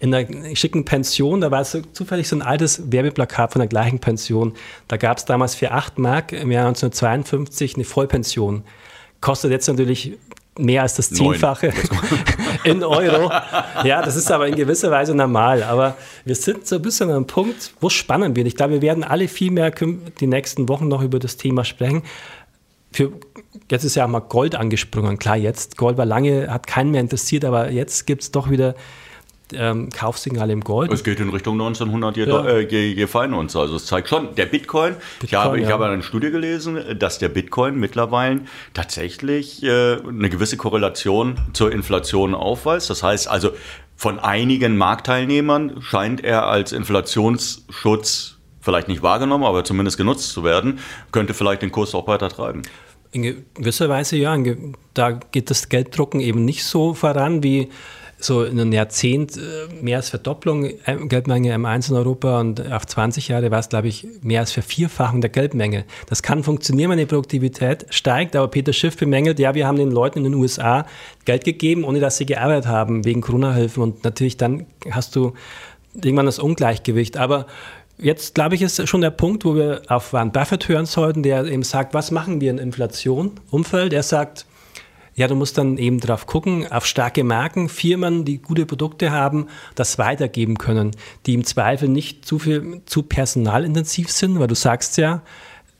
in 0.00 0.14
einer 0.14 0.56
schicken 0.56 0.84
Pension, 0.86 1.42
da 1.42 1.50
war 1.50 1.64
so 1.64 1.82
zufällig 1.92 2.26
so 2.26 2.34
ein 2.34 2.42
altes 2.42 2.90
Werbeplakat 2.90 3.52
von 3.52 3.60
der 3.60 3.68
gleichen 3.68 3.98
Pension. 3.98 4.54
Da 4.88 4.96
gab 4.96 5.18
es 5.18 5.26
damals 5.26 5.54
für 5.54 5.72
8 5.72 5.98
Mark 5.98 6.32
im 6.32 6.50
Jahr 6.50 6.68
1952 6.68 7.76
eine 7.76 7.84
Vollpension. 7.84 8.64
Kostet 9.20 9.50
jetzt 9.50 9.68
natürlich 9.68 10.16
mehr 10.58 10.82
als 10.82 10.94
das 10.94 11.10
Zehnfache 11.10 11.72
in 12.64 12.82
Euro. 12.82 13.30
Ja, 13.84 14.02
das 14.02 14.16
ist 14.16 14.30
aber 14.32 14.48
in 14.48 14.56
gewisser 14.56 14.90
Weise 14.90 15.14
normal. 15.14 15.62
Aber 15.62 15.96
wir 16.24 16.34
sind 16.34 16.66
so 16.66 16.76
ein 16.76 16.82
bisschen 16.82 17.10
an 17.10 17.16
einem 17.16 17.26
Punkt, 17.26 17.74
wo 17.80 17.88
es 17.88 17.92
spannend 17.92 18.36
wird. 18.36 18.46
Ich 18.46 18.56
glaube, 18.56 18.74
wir 18.74 18.82
werden 18.82 19.04
alle 19.04 19.28
viel 19.28 19.50
mehr 19.50 19.70
die 19.70 20.26
nächsten 20.26 20.68
Wochen 20.70 20.88
noch 20.88 21.02
über 21.02 21.18
das 21.18 21.36
Thema 21.36 21.64
sprechen. 21.64 22.02
Für, 22.92 23.12
jetzt 23.70 23.84
ist 23.84 23.96
ja 23.96 24.06
auch 24.06 24.08
mal 24.08 24.20
Gold 24.20 24.54
angesprungen. 24.54 25.18
Klar, 25.18 25.36
jetzt, 25.36 25.76
Gold 25.76 25.98
war 25.98 26.06
lange, 26.06 26.50
hat 26.50 26.66
keinen 26.66 26.90
mehr 26.90 27.02
interessiert, 27.02 27.44
aber 27.44 27.70
jetzt 27.70 28.06
gibt 28.06 28.22
es 28.22 28.30
doch 28.30 28.50
wieder 28.50 28.74
ähm, 29.54 29.90
Kaufsignale 29.90 30.52
im 30.52 30.62
Gold. 30.62 30.92
Es 30.92 31.04
geht 31.04 31.20
in 31.20 31.30
Richtung 31.30 31.54
1900 31.54 32.16
je, 32.16 32.26
ja. 32.26 32.44
äh, 32.46 32.60
je, 32.60 32.92
je 32.92 33.06
Feinunze. 33.06 33.58
Also 33.58 33.76
es 33.76 33.86
zeigt 33.86 34.08
schon, 34.08 34.34
der 34.34 34.46
Bitcoin, 34.46 34.94
Bitcoin 34.94 35.26
ich, 35.26 35.34
habe, 35.34 35.58
ja. 35.58 35.66
ich 35.66 35.72
habe 35.72 35.86
eine 35.86 36.02
Studie 36.02 36.30
gelesen, 36.30 36.98
dass 36.98 37.18
der 37.18 37.28
Bitcoin 37.28 37.78
mittlerweile 37.78 38.42
tatsächlich 38.74 39.62
äh, 39.62 39.96
eine 39.96 40.30
gewisse 40.30 40.56
Korrelation 40.56 41.36
zur 41.52 41.72
Inflation 41.72 42.34
aufweist. 42.34 42.90
Das 42.90 43.02
heißt 43.02 43.28
also, 43.28 43.50
von 43.96 44.18
einigen 44.18 44.76
Marktteilnehmern 44.76 45.82
scheint 45.82 46.24
er 46.24 46.46
als 46.46 46.72
Inflationsschutz 46.72 48.38
vielleicht 48.60 48.88
nicht 48.88 49.02
wahrgenommen, 49.02 49.44
aber 49.44 49.64
zumindest 49.64 49.96
genutzt 49.96 50.30
zu 50.30 50.44
werden, 50.44 50.78
könnte 51.12 51.34
vielleicht 51.34 51.62
den 51.62 51.72
Kurs 51.72 51.94
auch 51.94 52.06
weiter 52.06 52.28
treiben. 52.28 52.62
In 53.12 53.44
gewisser 53.54 53.88
Weise 53.88 54.16
ja. 54.16 54.36
Da 54.94 55.12
geht 55.12 55.50
das 55.50 55.68
Gelddrucken 55.68 56.20
eben 56.20 56.44
nicht 56.44 56.64
so 56.64 56.94
voran 56.94 57.42
wie 57.42 57.68
so 58.20 58.44
in 58.44 58.60
einem 58.60 58.72
Jahrzehnt 58.72 59.36
äh, 59.36 59.40
mehr 59.82 59.98
als 59.98 60.10
Verdopplung 60.10 60.64
äh, 60.64 60.96
Geldmenge 61.08 61.54
M1 61.54 61.90
in 61.90 61.96
Europa 61.96 62.40
und 62.40 62.72
auf 62.72 62.86
20 62.86 63.28
Jahre 63.28 63.50
war 63.50 63.58
es, 63.58 63.68
glaube 63.68 63.88
ich, 63.88 64.06
mehr 64.22 64.40
als 64.40 64.52
Vervierfachung 64.52 65.20
der 65.20 65.30
Geldmenge. 65.30 65.84
Das 66.08 66.22
kann 66.22 66.42
funktionieren, 66.42 66.90
wenn 66.90 66.98
die 66.98 67.06
Produktivität 67.06 67.86
steigt, 67.90 68.36
aber 68.36 68.48
Peter 68.48 68.72
Schiff 68.72 68.96
bemängelt, 68.96 69.38
ja, 69.38 69.54
wir 69.54 69.66
haben 69.66 69.76
den 69.76 69.90
Leuten 69.90 70.18
in 70.18 70.24
den 70.24 70.34
USA 70.34 70.86
Geld 71.24 71.44
gegeben, 71.44 71.84
ohne 71.84 72.00
dass 72.00 72.16
sie 72.16 72.26
gearbeitet 72.26 72.66
haben, 72.66 73.04
wegen 73.04 73.20
Corona-Hilfen 73.20 73.82
und 73.82 74.04
natürlich 74.04 74.36
dann 74.36 74.66
hast 74.90 75.16
du 75.16 75.32
irgendwann 75.94 76.26
das 76.26 76.38
Ungleichgewicht. 76.38 77.16
Aber 77.16 77.46
jetzt, 77.98 78.34
glaube 78.34 78.54
ich, 78.54 78.62
ist 78.62 78.86
schon 78.88 79.00
der 79.00 79.10
Punkt, 79.10 79.44
wo 79.44 79.54
wir 79.54 79.82
auf 79.88 80.12
Warren 80.12 80.32
Buffett 80.32 80.68
hören 80.68 80.86
sollten, 80.86 81.22
der 81.22 81.44
eben 81.44 81.62
sagt, 81.62 81.94
was 81.94 82.10
machen 82.10 82.40
wir 82.40 82.50
in 82.50 82.58
Inflation, 82.58 83.32
Umfeld? 83.50 83.92
Er 83.92 84.02
sagt, 84.02 84.46
Ja, 85.20 85.28
du 85.28 85.34
musst 85.34 85.58
dann 85.58 85.76
eben 85.76 86.00
drauf 86.00 86.24
gucken, 86.24 86.72
auf 86.72 86.86
starke 86.86 87.24
Marken, 87.24 87.68
Firmen, 87.68 88.24
die 88.24 88.38
gute 88.38 88.64
Produkte 88.64 89.10
haben, 89.10 89.48
das 89.74 89.98
weitergeben 89.98 90.56
können, 90.56 90.92
die 91.26 91.34
im 91.34 91.44
Zweifel 91.44 91.90
nicht 91.90 92.24
zu 92.24 92.38
viel 92.38 92.80
zu 92.86 93.02
personalintensiv 93.02 94.10
sind, 94.10 94.40
weil 94.40 94.46
du 94.46 94.54
sagst 94.54 94.96
ja, 94.96 95.20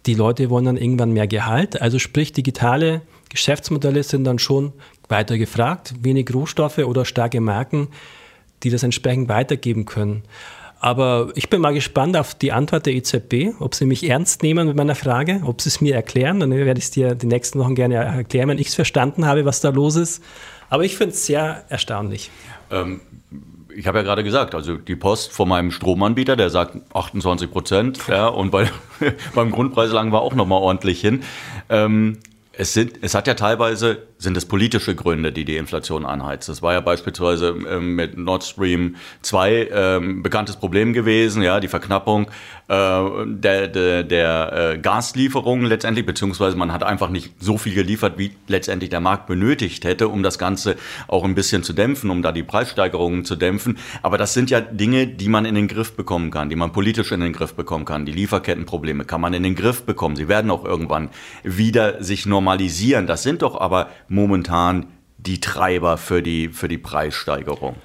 die 0.05 0.13
Leute 0.13 0.51
wollen 0.51 0.67
dann 0.67 0.77
irgendwann 0.77 1.13
mehr 1.13 1.27
Gehalt. 1.27 1.81
Also 1.81 1.99
sprich, 1.99 2.35
digitale 2.35 3.01
Geschäftsmodelle 3.31 4.03
sind 4.03 4.25
dann 4.25 4.39
schon 4.39 4.75
weiter 5.09 5.39
gefragt, 5.39 5.95
wenig 6.03 6.35
Rohstoffe 6.35 6.77
oder 6.77 7.07
starke 7.07 7.41
Marken, 7.41 7.89
die 8.63 8.69
das 8.69 8.83
entsprechend 8.83 9.31
weitergeben 9.31 9.87
können. 9.87 10.23
Aber 10.83 11.29
ich 11.35 11.51
bin 11.51 11.61
mal 11.61 11.75
gespannt 11.75 12.17
auf 12.17 12.35
die 12.35 12.53
Antwort 12.53 12.87
der 12.87 12.95
EZB, 12.95 13.61
ob 13.61 13.75
sie 13.75 13.85
mich 13.85 14.09
ernst 14.09 14.43
nehmen 14.43 14.67
mit 14.67 14.77
meiner 14.77 14.95
Frage, 14.95 15.43
ob 15.45 15.61
sie 15.61 15.69
es 15.69 15.83
mir 15.83 15.95
erklären. 15.95 16.41
Dann 16.41 16.51
werde 16.51 16.79
ich 16.79 16.87
es 16.87 16.91
dir 16.91 17.15
die 17.15 17.27
nächsten 17.27 17.59
Wochen 17.59 17.75
gerne 17.75 17.97
erklären, 17.97 18.49
wenn 18.49 18.59
ich 18.59 18.69
es 18.69 18.75
verstanden 18.75 19.27
habe, 19.27 19.45
was 19.45 19.61
da 19.61 19.69
los 19.69 19.97
ist. 19.97 20.25
Aber 20.71 20.85
ich 20.85 20.97
finde 20.97 21.15
es 21.15 21.27
sehr 21.27 21.65
erstaunlich. 21.69 22.31
Ähm, 22.71 23.03
ich 23.77 23.87
habe 23.87 23.99
ja 23.99 24.05
gerade 24.05 24.25
gesagt, 24.25 24.55
also 24.55 24.77
die 24.77 24.97
Post 24.97 25.33
von 25.33 25.51
meinem 25.51 25.71
Stromanbieter, 25.71 26.35
der 26.35 26.49
sagt 26.49 26.79
28 26.95 27.51
Prozent, 27.51 28.01
ja, 28.09 28.29
und 28.29 28.51
bei, 28.51 28.71
beim 29.35 29.51
Grundpreis 29.51 29.93
lagen 29.93 30.13
wir 30.13 30.23
auch 30.23 30.35
nochmal 30.35 30.63
ordentlich 30.63 31.03
hin. 31.03 31.23
Ähm, 31.69 32.21
es, 32.55 32.73
sind, 32.73 32.95
es 33.03 33.15
hat 33.15 33.27
ja 33.27 33.35
teilweise 33.35 34.07
sind 34.21 34.37
es 34.37 34.45
politische 34.45 34.95
Gründe, 34.95 35.33
die 35.33 35.47
die 35.47 35.57
Inflation 35.57 36.05
anheizt. 36.05 36.49
Das 36.49 36.61
war 36.61 36.75
ja 36.75 36.81
beispielsweise 36.81 37.57
ähm, 37.69 37.95
mit 37.97 38.19
Nord 38.19 38.45
Stream 38.45 38.97
2 39.23 39.69
ähm, 39.73 40.23
bekanntes 40.23 40.57
Problem 40.57 40.93
gewesen, 40.93 41.43
ja, 41.43 41.59
die 41.59 41.69
Verknappung 41.69 42.31
äh, 42.69 43.27
der, 43.27 43.69
der, 43.69 44.05
der 44.05 44.53
äh, 44.75 44.79
Gaslieferungen 44.79 45.67
letztendlich, 45.67 46.05
beziehungsweise 46.05 46.57
man 46.57 46.71
hat 46.71 46.83
einfach 46.83 47.09
nicht 47.09 47.33
so 47.41 47.57
viel 47.57 47.75
geliefert, 47.75 48.19
wie 48.19 48.33
letztendlich 48.47 48.91
der 48.91 49.01
Markt 49.01 49.27
benötigt 49.27 49.85
hätte, 49.85 50.09
um 50.09 50.23
das 50.23 50.39
Ganze 50.39 50.77
auch 51.09 51.25
ein 51.25 51.35
bisschen 51.35 51.63
zu 51.63 51.73
dämpfen, 51.73 52.11
um 52.11 52.21
da 52.21 52.31
die 52.31 52.43
Preissteigerungen 52.43 53.25
zu 53.25 53.37
dämpfen. 53.37 53.79
Aber 54.03 54.19
das 54.19 54.35
sind 54.35 54.51
ja 54.51 54.61
Dinge, 54.61 55.07
die 55.07 55.29
man 55.29 55.47
in 55.47 55.55
den 55.55 55.67
Griff 55.67 55.97
bekommen 55.97 56.31
kann, 56.31 56.51
die 56.51 56.57
man 56.57 56.73
politisch 56.73 57.11
in 57.11 57.21
den 57.21 57.33
Griff 57.33 57.55
bekommen 57.55 57.87
kann. 57.87 58.05
Die 58.05 58.13
Lieferkettenprobleme 58.13 59.07
kann 59.07 59.23
man 59.23 59.33
in 59.33 59.43
den 59.43 59.55
Griff 59.55 59.85
bekommen. 59.85 60.15
Sie 60.15 60.29
werden 60.29 60.51
auch 60.51 60.67
irgendwann 60.67 61.09
wieder 61.43 62.05
sich 62.05 62.27
normalisieren. 62.27 63.07
Das 63.07 63.23
sind 63.23 63.41
doch 63.41 63.59
aber 63.59 63.89
momentan 64.11 64.87
die 65.17 65.41
Treiber 65.41 65.97
für 65.97 66.23
die, 66.23 66.49
für 66.49 66.69
die 66.69 66.79
Preissteigerung. 66.79 67.77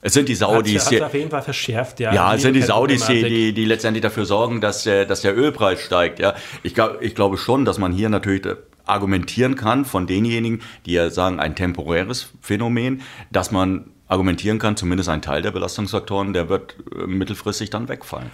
Es 0.00 0.14
sind 0.14 0.28
die 0.28 0.34
Saudis. 0.34 0.90
Hat 0.90 1.02
auf 1.02 1.14
jeden 1.14 1.30
Fall 1.30 1.42
verschärft, 1.42 2.00
ja. 2.00 2.12
Ja, 2.12 2.34
es 2.34 2.42
sind 2.42 2.54
die 2.54 2.62
Saudis, 2.62 3.06
die, 3.06 3.22
die, 3.22 3.52
die 3.52 3.64
letztendlich 3.64 4.02
dafür 4.02 4.24
sorgen, 4.24 4.60
dass 4.60 4.84
der, 4.84 5.04
dass 5.04 5.20
der 5.20 5.36
Ölpreis 5.36 5.80
steigt. 5.80 6.18
Ja, 6.18 6.34
ich, 6.62 6.74
ich 7.00 7.14
glaube 7.14 7.36
schon, 7.36 7.64
dass 7.64 7.78
man 7.78 7.92
hier 7.92 8.08
natürlich 8.08 8.42
argumentieren 8.84 9.54
kann 9.54 9.84
von 9.84 10.06
denjenigen, 10.06 10.60
die 10.86 10.92
ja 10.92 11.10
sagen, 11.10 11.38
ein 11.38 11.54
temporäres 11.54 12.30
Phänomen, 12.40 13.02
dass 13.30 13.52
man 13.52 13.90
argumentieren 14.08 14.58
kann, 14.58 14.76
zumindest 14.76 15.08
ein 15.08 15.22
Teil 15.22 15.40
der 15.40 15.52
Belastungsfaktoren, 15.52 16.32
der 16.32 16.48
wird 16.48 16.76
äh, 16.94 17.06
mittelfristig 17.06 17.70
dann 17.70 17.88
wegfallen. 17.88 18.30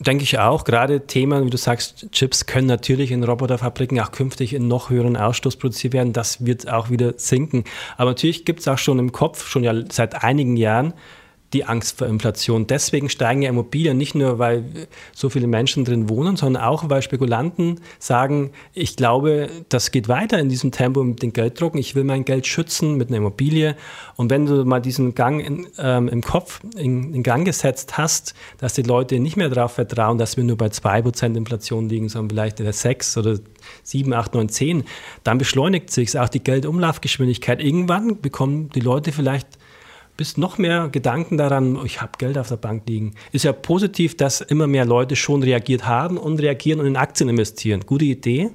Denke 0.00 0.24
ich 0.24 0.38
auch. 0.38 0.64
Gerade 0.64 1.06
Themen, 1.06 1.44
wie 1.44 1.50
du 1.50 1.58
sagst, 1.58 2.10
Chips 2.10 2.46
können 2.46 2.66
natürlich 2.66 3.10
in 3.10 3.22
Roboterfabriken 3.22 4.00
auch 4.00 4.12
künftig 4.12 4.54
in 4.54 4.66
noch 4.66 4.88
höheren 4.88 5.14
Ausstoß 5.14 5.56
produziert 5.56 5.92
werden. 5.92 6.14
Das 6.14 6.46
wird 6.46 6.70
auch 6.70 6.88
wieder 6.88 7.12
sinken. 7.18 7.64
Aber 7.98 8.12
natürlich 8.12 8.46
gibt 8.46 8.60
es 8.60 8.68
auch 8.68 8.78
schon 8.78 8.98
im 8.98 9.12
Kopf, 9.12 9.46
schon 9.46 9.62
ja 9.62 9.74
seit 9.90 10.24
einigen 10.24 10.56
Jahren, 10.56 10.94
die 11.52 11.64
Angst 11.64 11.98
vor 11.98 12.06
Inflation. 12.06 12.66
Deswegen 12.66 13.08
steigen 13.08 13.42
ja 13.42 13.50
Immobilien 13.50 13.98
nicht 13.98 14.14
nur, 14.14 14.38
weil 14.38 14.64
so 15.12 15.28
viele 15.30 15.48
Menschen 15.48 15.84
drin 15.84 16.08
wohnen, 16.08 16.36
sondern 16.36 16.62
auch, 16.62 16.88
weil 16.88 17.02
Spekulanten 17.02 17.80
sagen, 17.98 18.50
ich 18.72 18.96
glaube, 18.96 19.48
das 19.68 19.90
geht 19.90 20.08
weiter 20.08 20.38
in 20.38 20.48
diesem 20.48 20.70
Tempo 20.70 21.02
mit 21.02 21.22
den 21.22 21.32
Gelddrucken. 21.32 21.80
Ich 21.80 21.94
will 21.94 22.04
mein 22.04 22.24
Geld 22.24 22.46
schützen 22.46 22.96
mit 22.96 23.08
einer 23.08 23.18
Immobilie. 23.18 23.76
Und 24.16 24.30
wenn 24.30 24.46
du 24.46 24.64
mal 24.64 24.80
diesen 24.80 25.14
Gang 25.14 25.44
in, 25.44 25.66
ähm, 25.78 26.08
im 26.08 26.22
Kopf 26.22 26.60
in, 26.76 27.14
in, 27.14 27.22
Gang 27.24 27.44
gesetzt 27.44 27.98
hast, 27.98 28.34
dass 28.58 28.74
die 28.74 28.82
Leute 28.82 29.18
nicht 29.18 29.36
mehr 29.36 29.48
darauf 29.48 29.72
vertrauen, 29.72 30.18
dass 30.18 30.36
wir 30.36 30.44
nur 30.44 30.56
bei 30.56 30.66
2% 30.66 31.36
Inflation 31.36 31.88
liegen, 31.88 32.08
sondern 32.08 32.30
vielleicht 32.30 32.60
in 32.60 32.64
der 32.64 32.72
6 32.72 33.16
oder 33.16 33.38
7, 33.82 34.12
8, 34.12 34.34
9, 34.34 34.48
10, 34.48 34.84
dann 35.24 35.38
beschleunigt 35.38 35.90
sich 35.90 36.16
auch 36.16 36.28
die 36.28 36.42
Geldumlaufgeschwindigkeit. 36.42 37.60
Irgendwann 37.60 38.20
bekommen 38.20 38.70
die 38.70 38.80
Leute 38.80 39.10
vielleicht 39.10 39.48
bist 40.20 40.36
noch 40.36 40.58
mehr 40.58 40.90
Gedanken 40.90 41.38
daran, 41.38 41.78
ich 41.86 42.02
habe 42.02 42.12
Geld 42.18 42.36
auf 42.36 42.48
der 42.48 42.56
Bank 42.56 42.82
liegen. 42.86 43.14
Ist 43.32 43.46
ja 43.46 43.54
positiv, 43.54 44.18
dass 44.18 44.42
immer 44.42 44.66
mehr 44.66 44.84
Leute 44.84 45.16
schon 45.16 45.42
reagiert 45.42 45.86
haben 45.86 46.18
und 46.18 46.42
reagieren 46.42 46.78
und 46.78 46.84
in 46.84 46.96
Aktien 46.96 47.30
investieren. 47.30 47.84
Gute 47.86 48.04
Idee. 48.04 48.50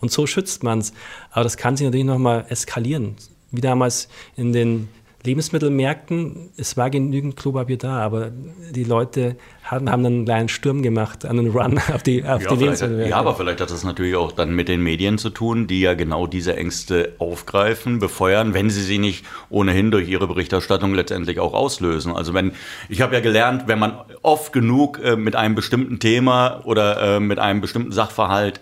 Und 0.00 0.10
so 0.10 0.26
schützt 0.26 0.62
man 0.62 0.78
es. 0.78 0.94
Aber 1.30 1.44
das 1.44 1.58
kann 1.58 1.76
sich 1.76 1.84
natürlich 1.84 2.06
nochmal 2.06 2.46
eskalieren. 2.48 3.16
Wie 3.50 3.60
damals 3.60 4.08
in 4.34 4.54
den 4.54 4.88
Lebensmittelmärkten, 5.22 6.50
es 6.56 6.78
war 6.78 6.88
genügend 6.88 7.36
Klopapier 7.36 7.76
da, 7.76 7.98
aber 7.98 8.30
die 8.30 8.84
Leute 8.84 9.36
haben, 9.62 9.90
haben 9.90 10.02
dann 10.02 10.12
einen 10.14 10.24
kleinen 10.24 10.48
Sturm 10.48 10.80
gemacht, 10.80 11.26
einen 11.26 11.50
Run 11.50 11.78
auf 11.94 12.02
die, 12.02 12.24
auf 12.24 12.42
ja, 12.42 12.48
die 12.48 12.56
Lebensmittelmärkte. 12.56 13.10
Ja, 13.10 13.16
aber 13.16 13.34
vielleicht 13.34 13.60
hat 13.60 13.70
das 13.70 13.84
natürlich 13.84 14.16
auch 14.16 14.32
dann 14.32 14.54
mit 14.54 14.68
den 14.68 14.82
Medien 14.82 15.18
zu 15.18 15.28
tun, 15.28 15.66
die 15.66 15.80
ja 15.80 15.92
genau 15.92 16.26
diese 16.26 16.56
Ängste 16.56 17.14
aufgreifen, 17.18 17.98
befeuern, 17.98 18.54
wenn 18.54 18.70
sie 18.70 18.82
sie 18.82 18.98
nicht 18.98 19.26
ohnehin 19.50 19.90
durch 19.90 20.08
ihre 20.08 20.26
Berichterstattung 20.26 20.94
letztendlich 20.94 21.38
auch 21.38 21.52
auslösen. 21.52 22.12
Also 22.16 22.32
wenn, 22.32 22.52
ich 22.88 23.02
habe 23.02 23.14
ja 23.14 23.20
gelernt, 23.20 23.64
wenn 23.66 23.78
man 23.78 23.98
oft 24.22 24.52
genug 24.54 25.00
äh, 25.04 25.16
mit 25.16 25.36
einem 25.36 25.54
bestimmten 25.54 25.98
Thema 25.98 26.62
oder 26.64 27.16
äh, 27.16 27.20
mit 27.20 27.38
einem 27.38 27.60
bestimmten 27.60 27.92
Sachverhalt 27.92 28.60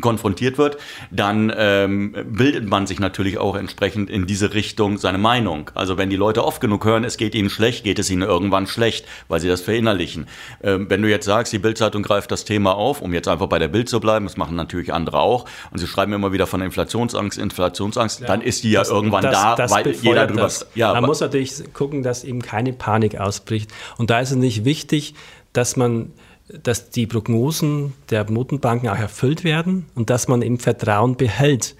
konfrontiert 0.00 0.58
wird, 0.58 0.76
dann 1.10 1.52
ähm, 1.56 2.14
bildet 2.26 2.68
man 2.68 2.86
sich 2.86 2.98
natürlich 2.98 3.38
auch 3.38 3.54
entsprechend 3.54 4.10
in 4.10 4.26
diese 4.26 4.54
Richtung 4.54 4.98
seine 4.98 5.18
Meinung. 5.18 5.70
Also 5.74 5.96
wenn 5.96 6.10
die 6.10 6.16
Leute 6.16 6.44
oft 6.44 6.60
genug 6.60 6.84
hören, 6.84 7.04
es 7.04 7.16
geht 7.16 7.34
ihnen 7.34 7.50
schlecht, 7.50 7.84
geht 7.84 7.98
es 7.98 8.10
ihnen 8.10 8.22
irgendwann 8.22 8.66
schlecht, 8.66 9.06
weil 9.28 9.40
sie 9.40 9.48
das 9.48 9.60
verinnerlichen. 9.60 10.26
Ähm, 10.62 10.90
wenn 10.90 11.02
du 11.02 11.08
jetzt 11.08 11.26
sagst, 11.26 11.52
die 11.52 11.58
Bildzeitung 11.58 12.02
greift 12.02 12.30
das 12.32 12.44
Thema 12.44 12.74
auf, 12.74 13.00
um 13.00 13.14
jetzt 13.14 13.28
einfach 13.28 13.46
bei 13.46 13.58
der 13.58 13.68
Bild 13.68 13.88
zu 13.88 14.00
bleiben, 14.00 14.26
das 14.26 14.36
machen 14.36 14.56
natürlich 14.56 14.92
andere 14.92 15.20
auch, 15.20 15.44
und 15.70 15.78
sie 15.78 15.86
schreiben 15.86 16.12
immer 16.12 16.32
wieder 16.32 16.46
von 16.46 16.60
Inflationsangst, 16.60 17.38
Inflationsangst, 17.38 18.20
ja, 18.20 18.26
dann 18.26 18.40
ist 18.40 18.64
die 18.64 18.72
ja 18.72 18.80
das, 18.80 18.90
irgendwann 18.90 19.22
das, 19.22 19.32
da, 19.32 19.54
das 19.54 19.70
weil 19.70 19.90
jeder 19.90 20.26
drüber. 20.26 20.50
Ja, 20.74 20.92
man 20.92 21.04
muss 21.04 21.20
natürlich 21.20 21.72
gucken, 21.72 22.02
dass 22.02 22.24
eben 22.24 22.42
keine 22.42 22.72
Panik 22.72 23.18
ausbricht. 23.18 23.70
Und 23.96 24.10
da 24.10 24.20
ist 24.20 24.30
es 24.30 24.36
nicht 24.36 24.64
wichtig, 24.64 25.14
dass 25.52 25.76
man 25.76 26.12
dass 26.48 26.90
die 26.90 27.06
Prognosen 27.06 27.94
der 28.10 28.30
Notenbanken 28.30 28.88
auch 28.88 28.98
erfüllt 28.98 29.44
werden 29.44 29.86
und 29.94 30.10
dass 30.10 30.28
man 30.28 30.42
eben 30.42 30.58
Vertrauen 30.58 31.16
behält. 31.16 31.74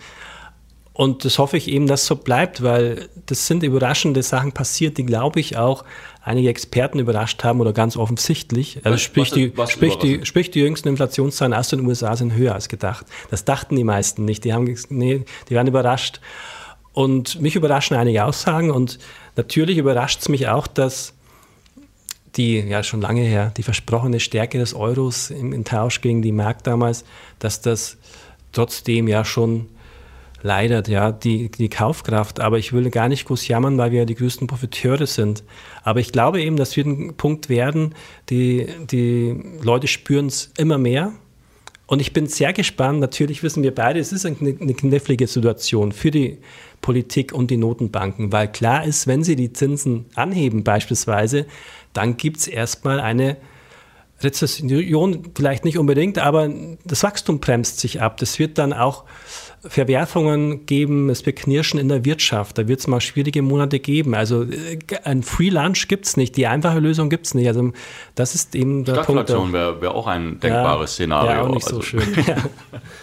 Und 0.95 1.25
das 1.25 1.39
hoffe 1.39 1.57
ich 1.57 1.67
eben, 1.67 1.89
dass 1.89 2.07
so 2.07 2.15
bleibt, 2.15 2.63
weil 2.63 3.09
das 3.27 3.49
sind 3.49 3.65
überraschende 3.65 4.23
Sachen 4.23 4.53
passiert, 4.53 4.97
die, 4.97 5.05
glaube 5.05 5.41
ich, 5.41 5.57
auch 5.57 5.85
einige 6.23 6.49
Experten 6.49 7.01
überrascht 7.01 7.43
haben 7.43 7.61
oder 7.61 7.73
ganz 7.73 7.97
offensichtlich. 7.97 8.81
Also 8.85 8.99
sprich, 8.99 9.33
die, 9.33 9.53
sprich, 9.67 9.97
die, 9.97 10.25
sprich 10.25 10.53
die 10.53 10.61
jüngsten 10.61 10.87
Inflationszahlen 10.87 11.53
aus 11.53 11.69
den 11.69 11.85
USA 11.85 12.15
sind 12.15 12.35
höher 12.35 12.55
als 12.55 12.69
gedacht. 12.69 13.07
Das 13.29 13.45
dachten 13.45 13.75
die 13.75 13.83
meisten 13.83 14.25
nicht. 14.25 14.45
Die, 14.45 14.53
haben, 14.53 14.73
nee, 14.91 15.25
die 15.49 15.57
waren 15.57 15.67
überrascht. 15.67 16.21
Und 16.93 17.41
mich 17.41 17.57
überraschen 17.57 17.97
einige 17.97 18.25
Aussagen 18.25 18.71
und 18.71 19.01
natürlich 19.35 19.79
überrascht 19.79 20.21
es 20.21 20.29
mich 20.29 20.47
auch, 20.47 20.69
dass 20.69 21.13
die 22.37 22.61
ja 22.61 22.83
schon 22.83 23.01
lange 23.01 23.23
her, 23.23 23.53
die 23.57 23.63
versprochene 23.63 24.21
Stärke 24.21 24.59
des 24.59 24.75
Euros 24.75 25.31
im, 25.31 25.53
im 25.53 25.65
Tausch 25.65 26.01
gegen 26.01 26.23
die 26.23 26.33
Mark 26.33 26.65
damals, 26.65 27.05
dass 27.39 27.61
das 27.61 27.97
trotzdem 28.53 29.09
ja 29.09 29.25
schon 29.25 29.69
leidet, 30.43 30.89
ja, 30.89 31.11
die, 31.11 31.51
die 31.51 31.69
Kaufkraft. 31.69 32.39
Aber 32.39 32.59
ich 32.59 32.73
will 32.73 32.91
gar 32.91 33.09
nicht 33.09 33.27
groß 33.27 33.49
jammern, 33.49 33.79
weil 33.79 33.91
wir 33.91 34.01
ja 34.01 34.05
die 34.05 34.15
größten 34.15 34.47
Profiteure 34.47 35.07
sind. 35.07 35.43
Aber 35.83 36.01
ich 36.01 36.13
glaube 36.13 36.43
eben, 36.43 36.57
das 36.57 36.77
wird 36.77 36.87
ein 36.87 37.17
Punkt 37.17 37.49
werden, 37.49 37.95
die, 38.29 38.69
die 38.91 39.35
Leute 39.63 39.89
spüren 39.89 40.27
es 40.27 40.53
immer 40.59 40.79
mehr. 40.79 41.13
Und 41.87 42.01
ich 42.01 42.13
bin 42.13 42.27
sehr 42.27 42.53
gespannt. 42.53 43.01
Natürlich 43.01 43.43
wissen 43.43 43.63
wir 43.63 43.75
beide, 43.75 43.99
es 43.99 44.13
ist 44.13 44.27
eine, 44.27 44.37
eine 44.39 44.75
knifflige 44.75 45.27
Situation 45.27 45.93
für 45.93 46.11
die 46.11 46.39
Politik 46.81 47.33
und 47.33 47.51
die 47.51 47.57
Notenbanken, 47.57 48.31
weil 48.31 48.53
klar 48.53 48.85
ist, 48.85 49.07
wenn 49.07 49.25
sie 49.25 49.37
die 49.37 49.55
Zinsen 49.55 50.05
anheben 50.15 50.65
beispielsweise, 50.65 51.47
dann 51.95 52.17
gibt 52.17 52.39
es 52.39 52.47
erstmal 52.47 53.01
eine 53.01 53.39
Rezession, 54.23 55.33
vielleicht 55.35 55.65
nicht 55.65 55.79
unbedingt, 55.79 56.19
aber 56.19 56.49
das 56.85 57.03
Wachstum 57.03 57.41
bremst 57.41 57.81
sich 57.81 58.01
ab. 58.01 58.17
Das 58.19 58.39
wird 58.39 58.59
dann 58.59 58.73
auch 58.73 59.05
Verwerfungen 59.67 60.67
geben, 60.67 61.09
es 61.09 61.25
wird 61.25 61.37
Knirschen 61.37 61.81
in 61.81 61.89
der 61.89 62.05
Wirtschaft, 62.05 62.59
da 62.59 62.69
wird 62.69 62.81
es 62.81 62.87
mal 62.87 63.01
schwierige 63.01 63.43
Monate 63.43 63.81
geben. 63.81 64.15
Also 64.15 64.43
äh, 64.43 64.79
ein 65.05 65.23
Free 65.23 65.49
Lunch 65.49 65.89
gibt 65.89 66.07
es 66.07 66.17
nicht, 66.17 66.37
die 66.37 66.47
einfache 66.47 66.81
Lösung 66.81 67.09
gibt 67.09 67.27
es 67.27 67.35
nicht. 67.35 67.49
Also 67.49 67.73
das 68.15 68.35
ist 68.35 68.55
eben 68.55 68.85
der 68.85 69.03
Punkt. 69.03 69.31
wäre 69.31 69.81
wär 69.81 69.95
auch 69.95 70.07
ein 70.07 70.39
denkbares 70.41 70.99
ja, 70.99 71.05
Szenario. 71.05 71.31
Ja, 71.31 71.43
auch 71.43 71.55
nicht 71.55 71.67
also. 71.67 71.77
so 71.77 71.83
schön. 71.83 72.03
ja. 72.27 72.37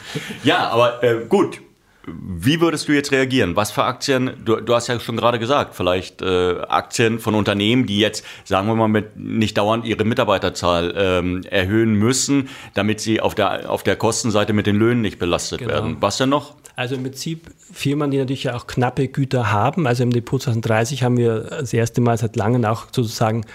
ja, 0.43 0.69
aber 0.69 1.03
äh, 1.03 1.25
gut, 1.27 1.61
wie 2.07 2.61
würdest 2.61 2.87
du 2.87 2.93
jetzt 2.93 3.11
reagieren? 3.11 3.55
Was 3.55 3.71
für 3.71 3.83
Aktien? 3.83 4.31
Du, 4.43 4.55
du 4.55 4.73
hast 4.73 4.87
ja 4.87 4.99
schon 4.99 5.17
gerade 5.17 5.37
gesagt, 5.37 5.75
vielleicht 5.75 6.21
äh, 6.21 6.59
Aktien 6.67 7.19
von 7.19 7.35
Unternehmen, 7.35 7.85
die 7.85 7.99
jetzt, 7.99 8.25
sagen 8.43 8.67
wir 8.67 8.75
mal, 8.75 8.87
mit 8.87 9.17
nicht 9.17 9.57
dauernd 9.57 9.85
ihre 9.85 10.03
Mitarbeiterzahl 10.03 10.93
ähm, 10.97 11.43
erhöhen 11.49 11.93
müssen, 11.93 12.49
damit 12.73 13.01
sie 13.01 13.21
auf 13.21 13.35
der, 13.35 13.69
auf 13.69 13.83
der 13.83 13.95
Kostenseite 13.95 14.53
mit 14.53 14.65
den 14.65 14.77
Löhnen 14.77 15.01
nicht 15.01 15.19
belastet 15.19 15.59
genau. 15.59 15.73
werden. 15.73 15.97
Was 15.99 16.17
denn 16.17 16.29
noch? 16.29 16.55
Also 16.75 16.95
im 16.95 17.03
Prinzip 17.03 17.51
Firmen, 17.71 18.09
die 18.09 18.17
natürlich 18.17 18.49
auch 18.49 18.65
knappe 18.65 19.07
Güter 19.07 19.51
haben. 19.51 19.85
Also 19.85 20.03
im 20.03 20.11
Depot 20.11 20.41
2030 20.41 21.03
haben 21.03 21.17
wir 21.17 21.41
das 21.41 21.73
erste 21.73 22.01
Mal 22.01 22.17
seit 22.17 22.35
langem 22.35 22.65
auch 22.65 22.87
sozusagen 22.91 23.45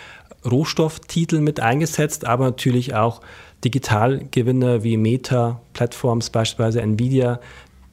Rohstofftitel 0.44 1.40
mit 1.40 1.58
eingesetzt, 1.58 2.24
aber 2.24 2.44
natürlich 2.44 2.94
auch 2.94 3.20
Digitalgewinner 3.64 4.84
wie 4.84 4.96
Meta, 4.96 5.60
Platforms 5.72 6.30
beispielsweise 6.30 6.82
Nvidia. 6.82 7.40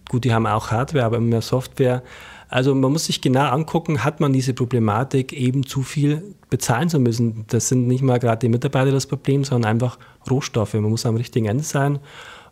Gut, 0.09 0.25
die 0.25 0.33
haben 0.33 0.45
auch 0.45 0.71
Hardware, 0.71 1.05
aber 1.05 1.17
immer 1.17 1.27
mehr 1.27 1.41
Software. 1.41 2.03
Also 2.49 2.75
man 2.75 2.91
muss 2.91 3.05
sich 3.05 3.21
genau 3.21 3.49
angucken, 3.49 4.03
hat 4.03 4.19
man 4.19 4.31
diese 4.31 4.53
Problematik, 4.53 5.33
eben 5.33 5.65
zu 5.65 5.81
viel 5.81 6.35
bezahlen 6.49 6.89
zu 6.89 6.99
müssen. 6.99 7.45
Das 7.47 7.69
sind 7.69 7.87
nicht 7.87 8.03
mal 8.03 8.19
gerade 8.19 8.39
die 8.39 8.49
Mitarbeiter 8.49 8.91
das 8.91 9.07
Problem, 9.07 9.43
sondern 9.43 9.71
einfach 9.71 9.97
Rohstoffe. 10.29 10.73
Man 10.75 10.83
muss 10.83 11.05
am 11.05 11.15
richtigen 11.15 11.47
Ende 11.47 11.63
sein. 11.63 11.99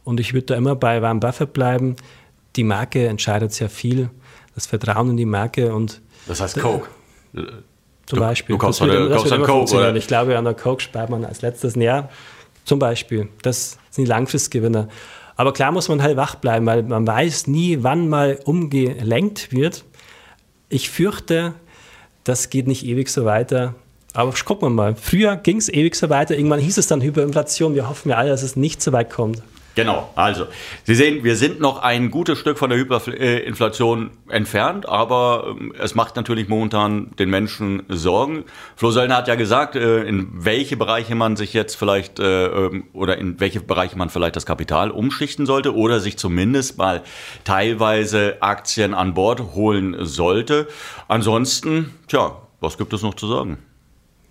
Und 0.04 0.20
ich 0.20 0.34
würde 0.34 0.48
da 0.48 0.56
immer 0.56 0.76
bei 0.76 1.02
Warren 1.02 1.20
Buffett 1.20 1.54
bleiben 1.54 1.96
die 2.56 2.64
Marke 2.64 3.08
entscheidet 3.08 3.54
sehr 3.54 3.70
viel, 3.70 4.10
das 4.56 4.66
Vertrauen 4.68 5.12
in 5.12 5.18
die 5.18 5.26
Marke 5.26 5.74
und. 5.74 6.02
Das 6.28 6.42
heißt 6.42 6.60
Coke. 6.60 6.88
Zum 7.34 8.20
du, 8.20 8.20
Beispiel. 8.20 8.56
Du 8.56 8.60
kaufst 8.60 8.82
das 8.82 8.88
wird, 8.88 9.12
das 9.12 9.30
wird 9.30 9.44
Coke, 9.44 9.76
oder? 9.76 9.96
Ich 9.96 10.08
glaube, 10.08 10.38
an 10.38 10.44
der 10.44 10.54
Coke 10.54 10.82
spart 10.82 11.10
man 11.10 11.24
als 11.24 11.42
letztes 11.42 11.76
Jahr. 11.76 12.10
Zum 12.66 12.78
Beispiel. 12.78 13.30
Das 13.42 13.78
sind 13.90 14.06
die 14.06 14.10
Langfristgewinner. 14.10 14.90
Aber 15.42 15.54
klar 15.54 15.72
muss 15.72 15.90
man 15.90 16.04
halt 16.04 16.18
wach 16.18 16.36
bleiben, 16.36 16.68
weil 16.68 16.84
man 16.84 17.08
weiß 17.08 17.48
nie, 17.48 17.80
wann 17.82 18.08
mal 18.08 18.38
umgelenkt 18.46 19.52
wird. 19.52 19.86
Ich 20.70 20.92
fürchte, 20.92 21.56
das 22.24 22.52
geht 22.52 22.68
nicht 22.68 22.86
ewig 22.86 23.10
so 23.10 23.26
weiter. 23.26 23.74
Aber 24.14 24.32
gucken 24.46 24.68
wir 24.68 24.70
mal. 24.70 24.96
Früher 24.96 25.38
ging 25.38 25.58
es 25.58 25.68
ewig 25.68 25.96
so 25.96 26.12
weiter. 26.12 26.38
Irgendwann 26.38 26.60
hieß 26.60 26.78
es 26.78 26.86
dann 26.86 27.02
Hyperinflation. 27.02 27.74
Wir 27.74 27.90
hoffen 27.90 28.10
ja 28.10 28.18
alle, 28.18 28.30
dass 28.30 28.44
es 28.44 28.56
nicht 28.56 28.84
so 28.84 28.92
weit 28.92 29.10
kommt. 29.10 29.42
Genau, 29.74 30.10
also 30.16 30.48
Sie 30.84 30.96
sehen, 30.96 31.24
wir 31.24 31.38
sind 31.38 31.62
noch 31.62 31.82
ein 31.82 32.12
gutes 32.12 32.38
Stück 32.38 32.58
von 32.58 32.70
der 32.70 32.80
Hyperinflation 32.80 34.12
entfernt, 34.28 34.88
aber 34.88 35.56
ähm, 35.58 35.74
es 35.80 35.96
macht 35.96 36.18
natürlich 36.18 36.50
momentan 36.50 37.12
den 37.18 37.30
Menschen 37.30 37.84
Sorgen. 37.88 38.44
Flo 38.76 38.92
Söllner 38.92 39.16
hat 39.16 39.30
ja 39.30 39.36
gesagt, 39.36 39.76
äh, 39.76 40.04
in 40.04 40.28
welche 40.34 40.76
Bereiche 40.76 41.16
man 41.16 41.38
sich 41.38 41.54
jetzt 41.54 41.76
vielleicht 41.76 42.20
äh, 42.20 42.48
ähm, 42.48 42.86
oder 42.92 43.18
in 43.18 43.40
welche 43.40 43.62
Bereiche 43.62 43.98
man 43.98 44.10
vielleicht 44.10 44.36
das 44.36 44.46
Kapital 44.46 44.92
umschichten 44.92 45.46
sollte 45.46 45.74
oder 45.74 46.02
sich 46.02 46.18
zumindest 46.18 46.78
mal 46.78 47.02
teilweise 47.46 48.38
Aktien 48.42 48.94
an 48.94 49.14
Bord 49.14 49.40
holen 49.56 49.96
sollte. 50.02 50.68
Ansonsten, 51.08 51.94
tja, 52.08 52.36
was 52.60 52.78
gibt 52.78 52.92
es 52.92 53.04
noch 53.04 53.14
zu 53.14 53.28
sagen? 53.28 53.58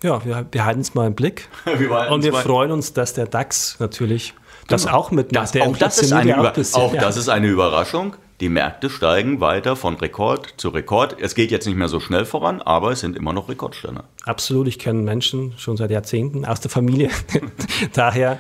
Ja, 0.03 0.23
wir, 0.25 0.65
halten 0.65 0.81
es 0.81 0.95
mal 0.95 1.07
im 1.07 1.15
Blick. 1.15 1.49
wir 1.65 2.11
und 2.11 2.25
wir 2.25 2.33
freuen 2.33 2.71
uns, 2.71 2.93
dass 2.95 3.13
der 3.13 3.27
DAX 3.27 3.79
natürlich 3.81 4.35
das 4.71 4.85
genau. 4.85 4.97
auch 4.97 5.11
mit 5.11 5.35
das, 5.35 5.57
auch, 5.57 5.77
das 5.77 5.99
ist 5.99 6.13
eine 6.13 6.37
Über 6.37 6.51
bisschen, 6.51 6.81
auch 6.81 6.95
ja. 6.95 7.01
das 7.01 7.17
ist 7.17 7.29
eine 7.29 7.49
Überraschung. 7.49 8.17
Die 8.41 8.49
Märkte 8.49 8.89
steigen 8.89 9.41
weiter 9.43 9.77
von 9.77 9.97
Rekord 9.97 10.55
zu 10.57 10.71
Rekord. 10.71 11.17
Es 11.21 11.35
geht 11.35 11.51
jetzt 11.51 11.67
nicht 11.67 11.77
mehr 11.77 11.89
so 11.89 12.01
schnell 12.01 12.25
voran, 12.25 12.63
aber 12.63 12.91
es 12.91 13.01
sind 13.01 13.15
immer 13.15 13.35
noch 13.35 13.51
Rekordstände. 13.51 14.05
Absolut. 14.25 14.67
Ich 14.67 14.79
kenne 14.79 15.03
Menschen 15.03 15.53
schon 15.59 15.77
seit 15.77 15.91
Jahrzehnten 15.91 16.47
aus 16.47 16.61
der 16.61 16.71
Familie. 16.71 17.11
Daher, 17.93 18.39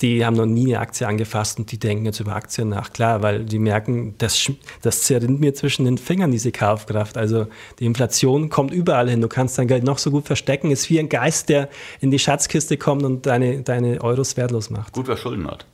die 0.00 0.24
haben 0.24 0.36
noch 0.36 0.46
nie 0.46 0.74
eine 0.74 0.80
Aktie 0.80 1.06
angefasst 1.06 1.58
und 1.58 1.72
die 1.72 1.78
denken 1.78 2.04
jetzt 2.04 2.20
über 2.20 2.34
Aktien 2.34 2.68
nach. 2.68 2.92
Klar, 2.92 3.22
weil 3.22 3.44
die 3.44 3.58
merken, 3.58 4.14
das, 4.18 4.52
das 4.82 5.02
zerrinnt 5.02 5.40
mir 5.40 5.54
zwischen 5.54 5.84
den 5.84 5.96
Fingern, 5.96 6.30
diese 6.30 6.52
Kaufkraft. 6.52 7.16
Also 7.16 7.46
die 7.78 7.86
Inflation 7.86 8.50
kommt 8.50 8.72
überall 8.72 9.08
hin. 9.08 9.20
Du 9.20 9.28
kannst 9.28 9.58
dein 9.58 9.68
Geld 9.68 9.84
noch 9.84 9.98
so 9.98 10.10
gut 10.10 10.26
verstecken. 10.26 10.70
Ist 10.70 10.90
wie 10.90 10.98
ein 10.98 11.08
Geist, 11.08 11.48
der 11.48 11.68
in 12.00 12.10
die 12.10 12.18
Schatzkiste 12.18 12.76
kommt 12.76 13.04
und 13.04 13.26
deine, 13.26 13.62
deine 13.62 14.02
Euros 14.02 14.36
wertlos 14.36 14.70
macht. 14.70 14.92
Gut, 14.92 15.08
wer 15.08 15.16
Schulden 15.16 15.50
hat. 15.50 15.66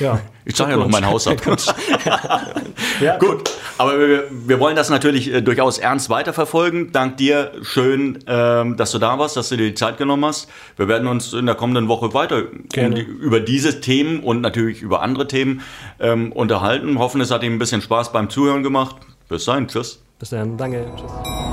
Ja. 0.00 0.20
Ich 0.44 0.56
zahle 0.56 0.72
ja 0.72 0.76
noch 0.76 0.88
mein 0.88 1.06
Haus 1.06 1.28
ab. 1.28 1.36
ja. 3.00 3.18
Gut, 3.18 3.50
aber 3.78 3.98
wir, 3.98 4.24
wir, 4.30 4.58
wollen 4.58 4.74
das 4.74 4.90
natürlich 4.90 5.32
äh, 5.32 5.42
durchaus 5.42 5.78
ernst 5.78 6.10
weiterverfolgen. 6.10 6.92
Dank 6.92 7.18
dir, 7.18 7.52
schön, 7.62 8.18
ähm, 8.26 8.76
dass 8.76 8.90
du 8.92 8.98
da 8.98 9.18
warst, 9.18 9.36
dass 9.36 9.50
du 9.50 9.56
dir 9.56 9.68
die 9.68 9.74
Zeit 9.74 9.98
genommen 9.98 10.24
hast. 10.24 10.48
Wir 10.76 10.88
werden 10.88 11.06
uns 11.06 11.32
in 11.32 11.46
der 11.46 11.54
kommenden 11.54 11.88
Woche 11.88 12.14
weiter 12.14 12.44
um 12.76 12.94
die, 12.94 13.02
über 13.02 13.40
diese 13.40 13.80
Themen 13.80 14.20
und 14.20 14.40
natürlich 14.40 14.82
über 14.82 15.02
andere 15.02 15.28
Themen 15.28 15.62
ähm, 16.00 16.32
unterhalten. 16.32 16.98
Hoffen, 16.98 17.20
es 17.20 17.30
hat 17.30 17.42
Ihnen 17.42 17.56
ein 17.56 17.60
bisschen 17.60 17.82
Spaß 17.82 18.12
beim 18.12 18.30
Zuhören 18.30 18.62
gemacht. 18.62 18.96
Bis 19.28 19.44
dahin, 19.44 19.68
tschüss. 19.68 20.02
Bis 20.18 20.30
dann, 20.30 20.56
danke, 20.56 20.84
tschüss. 20.96 21.49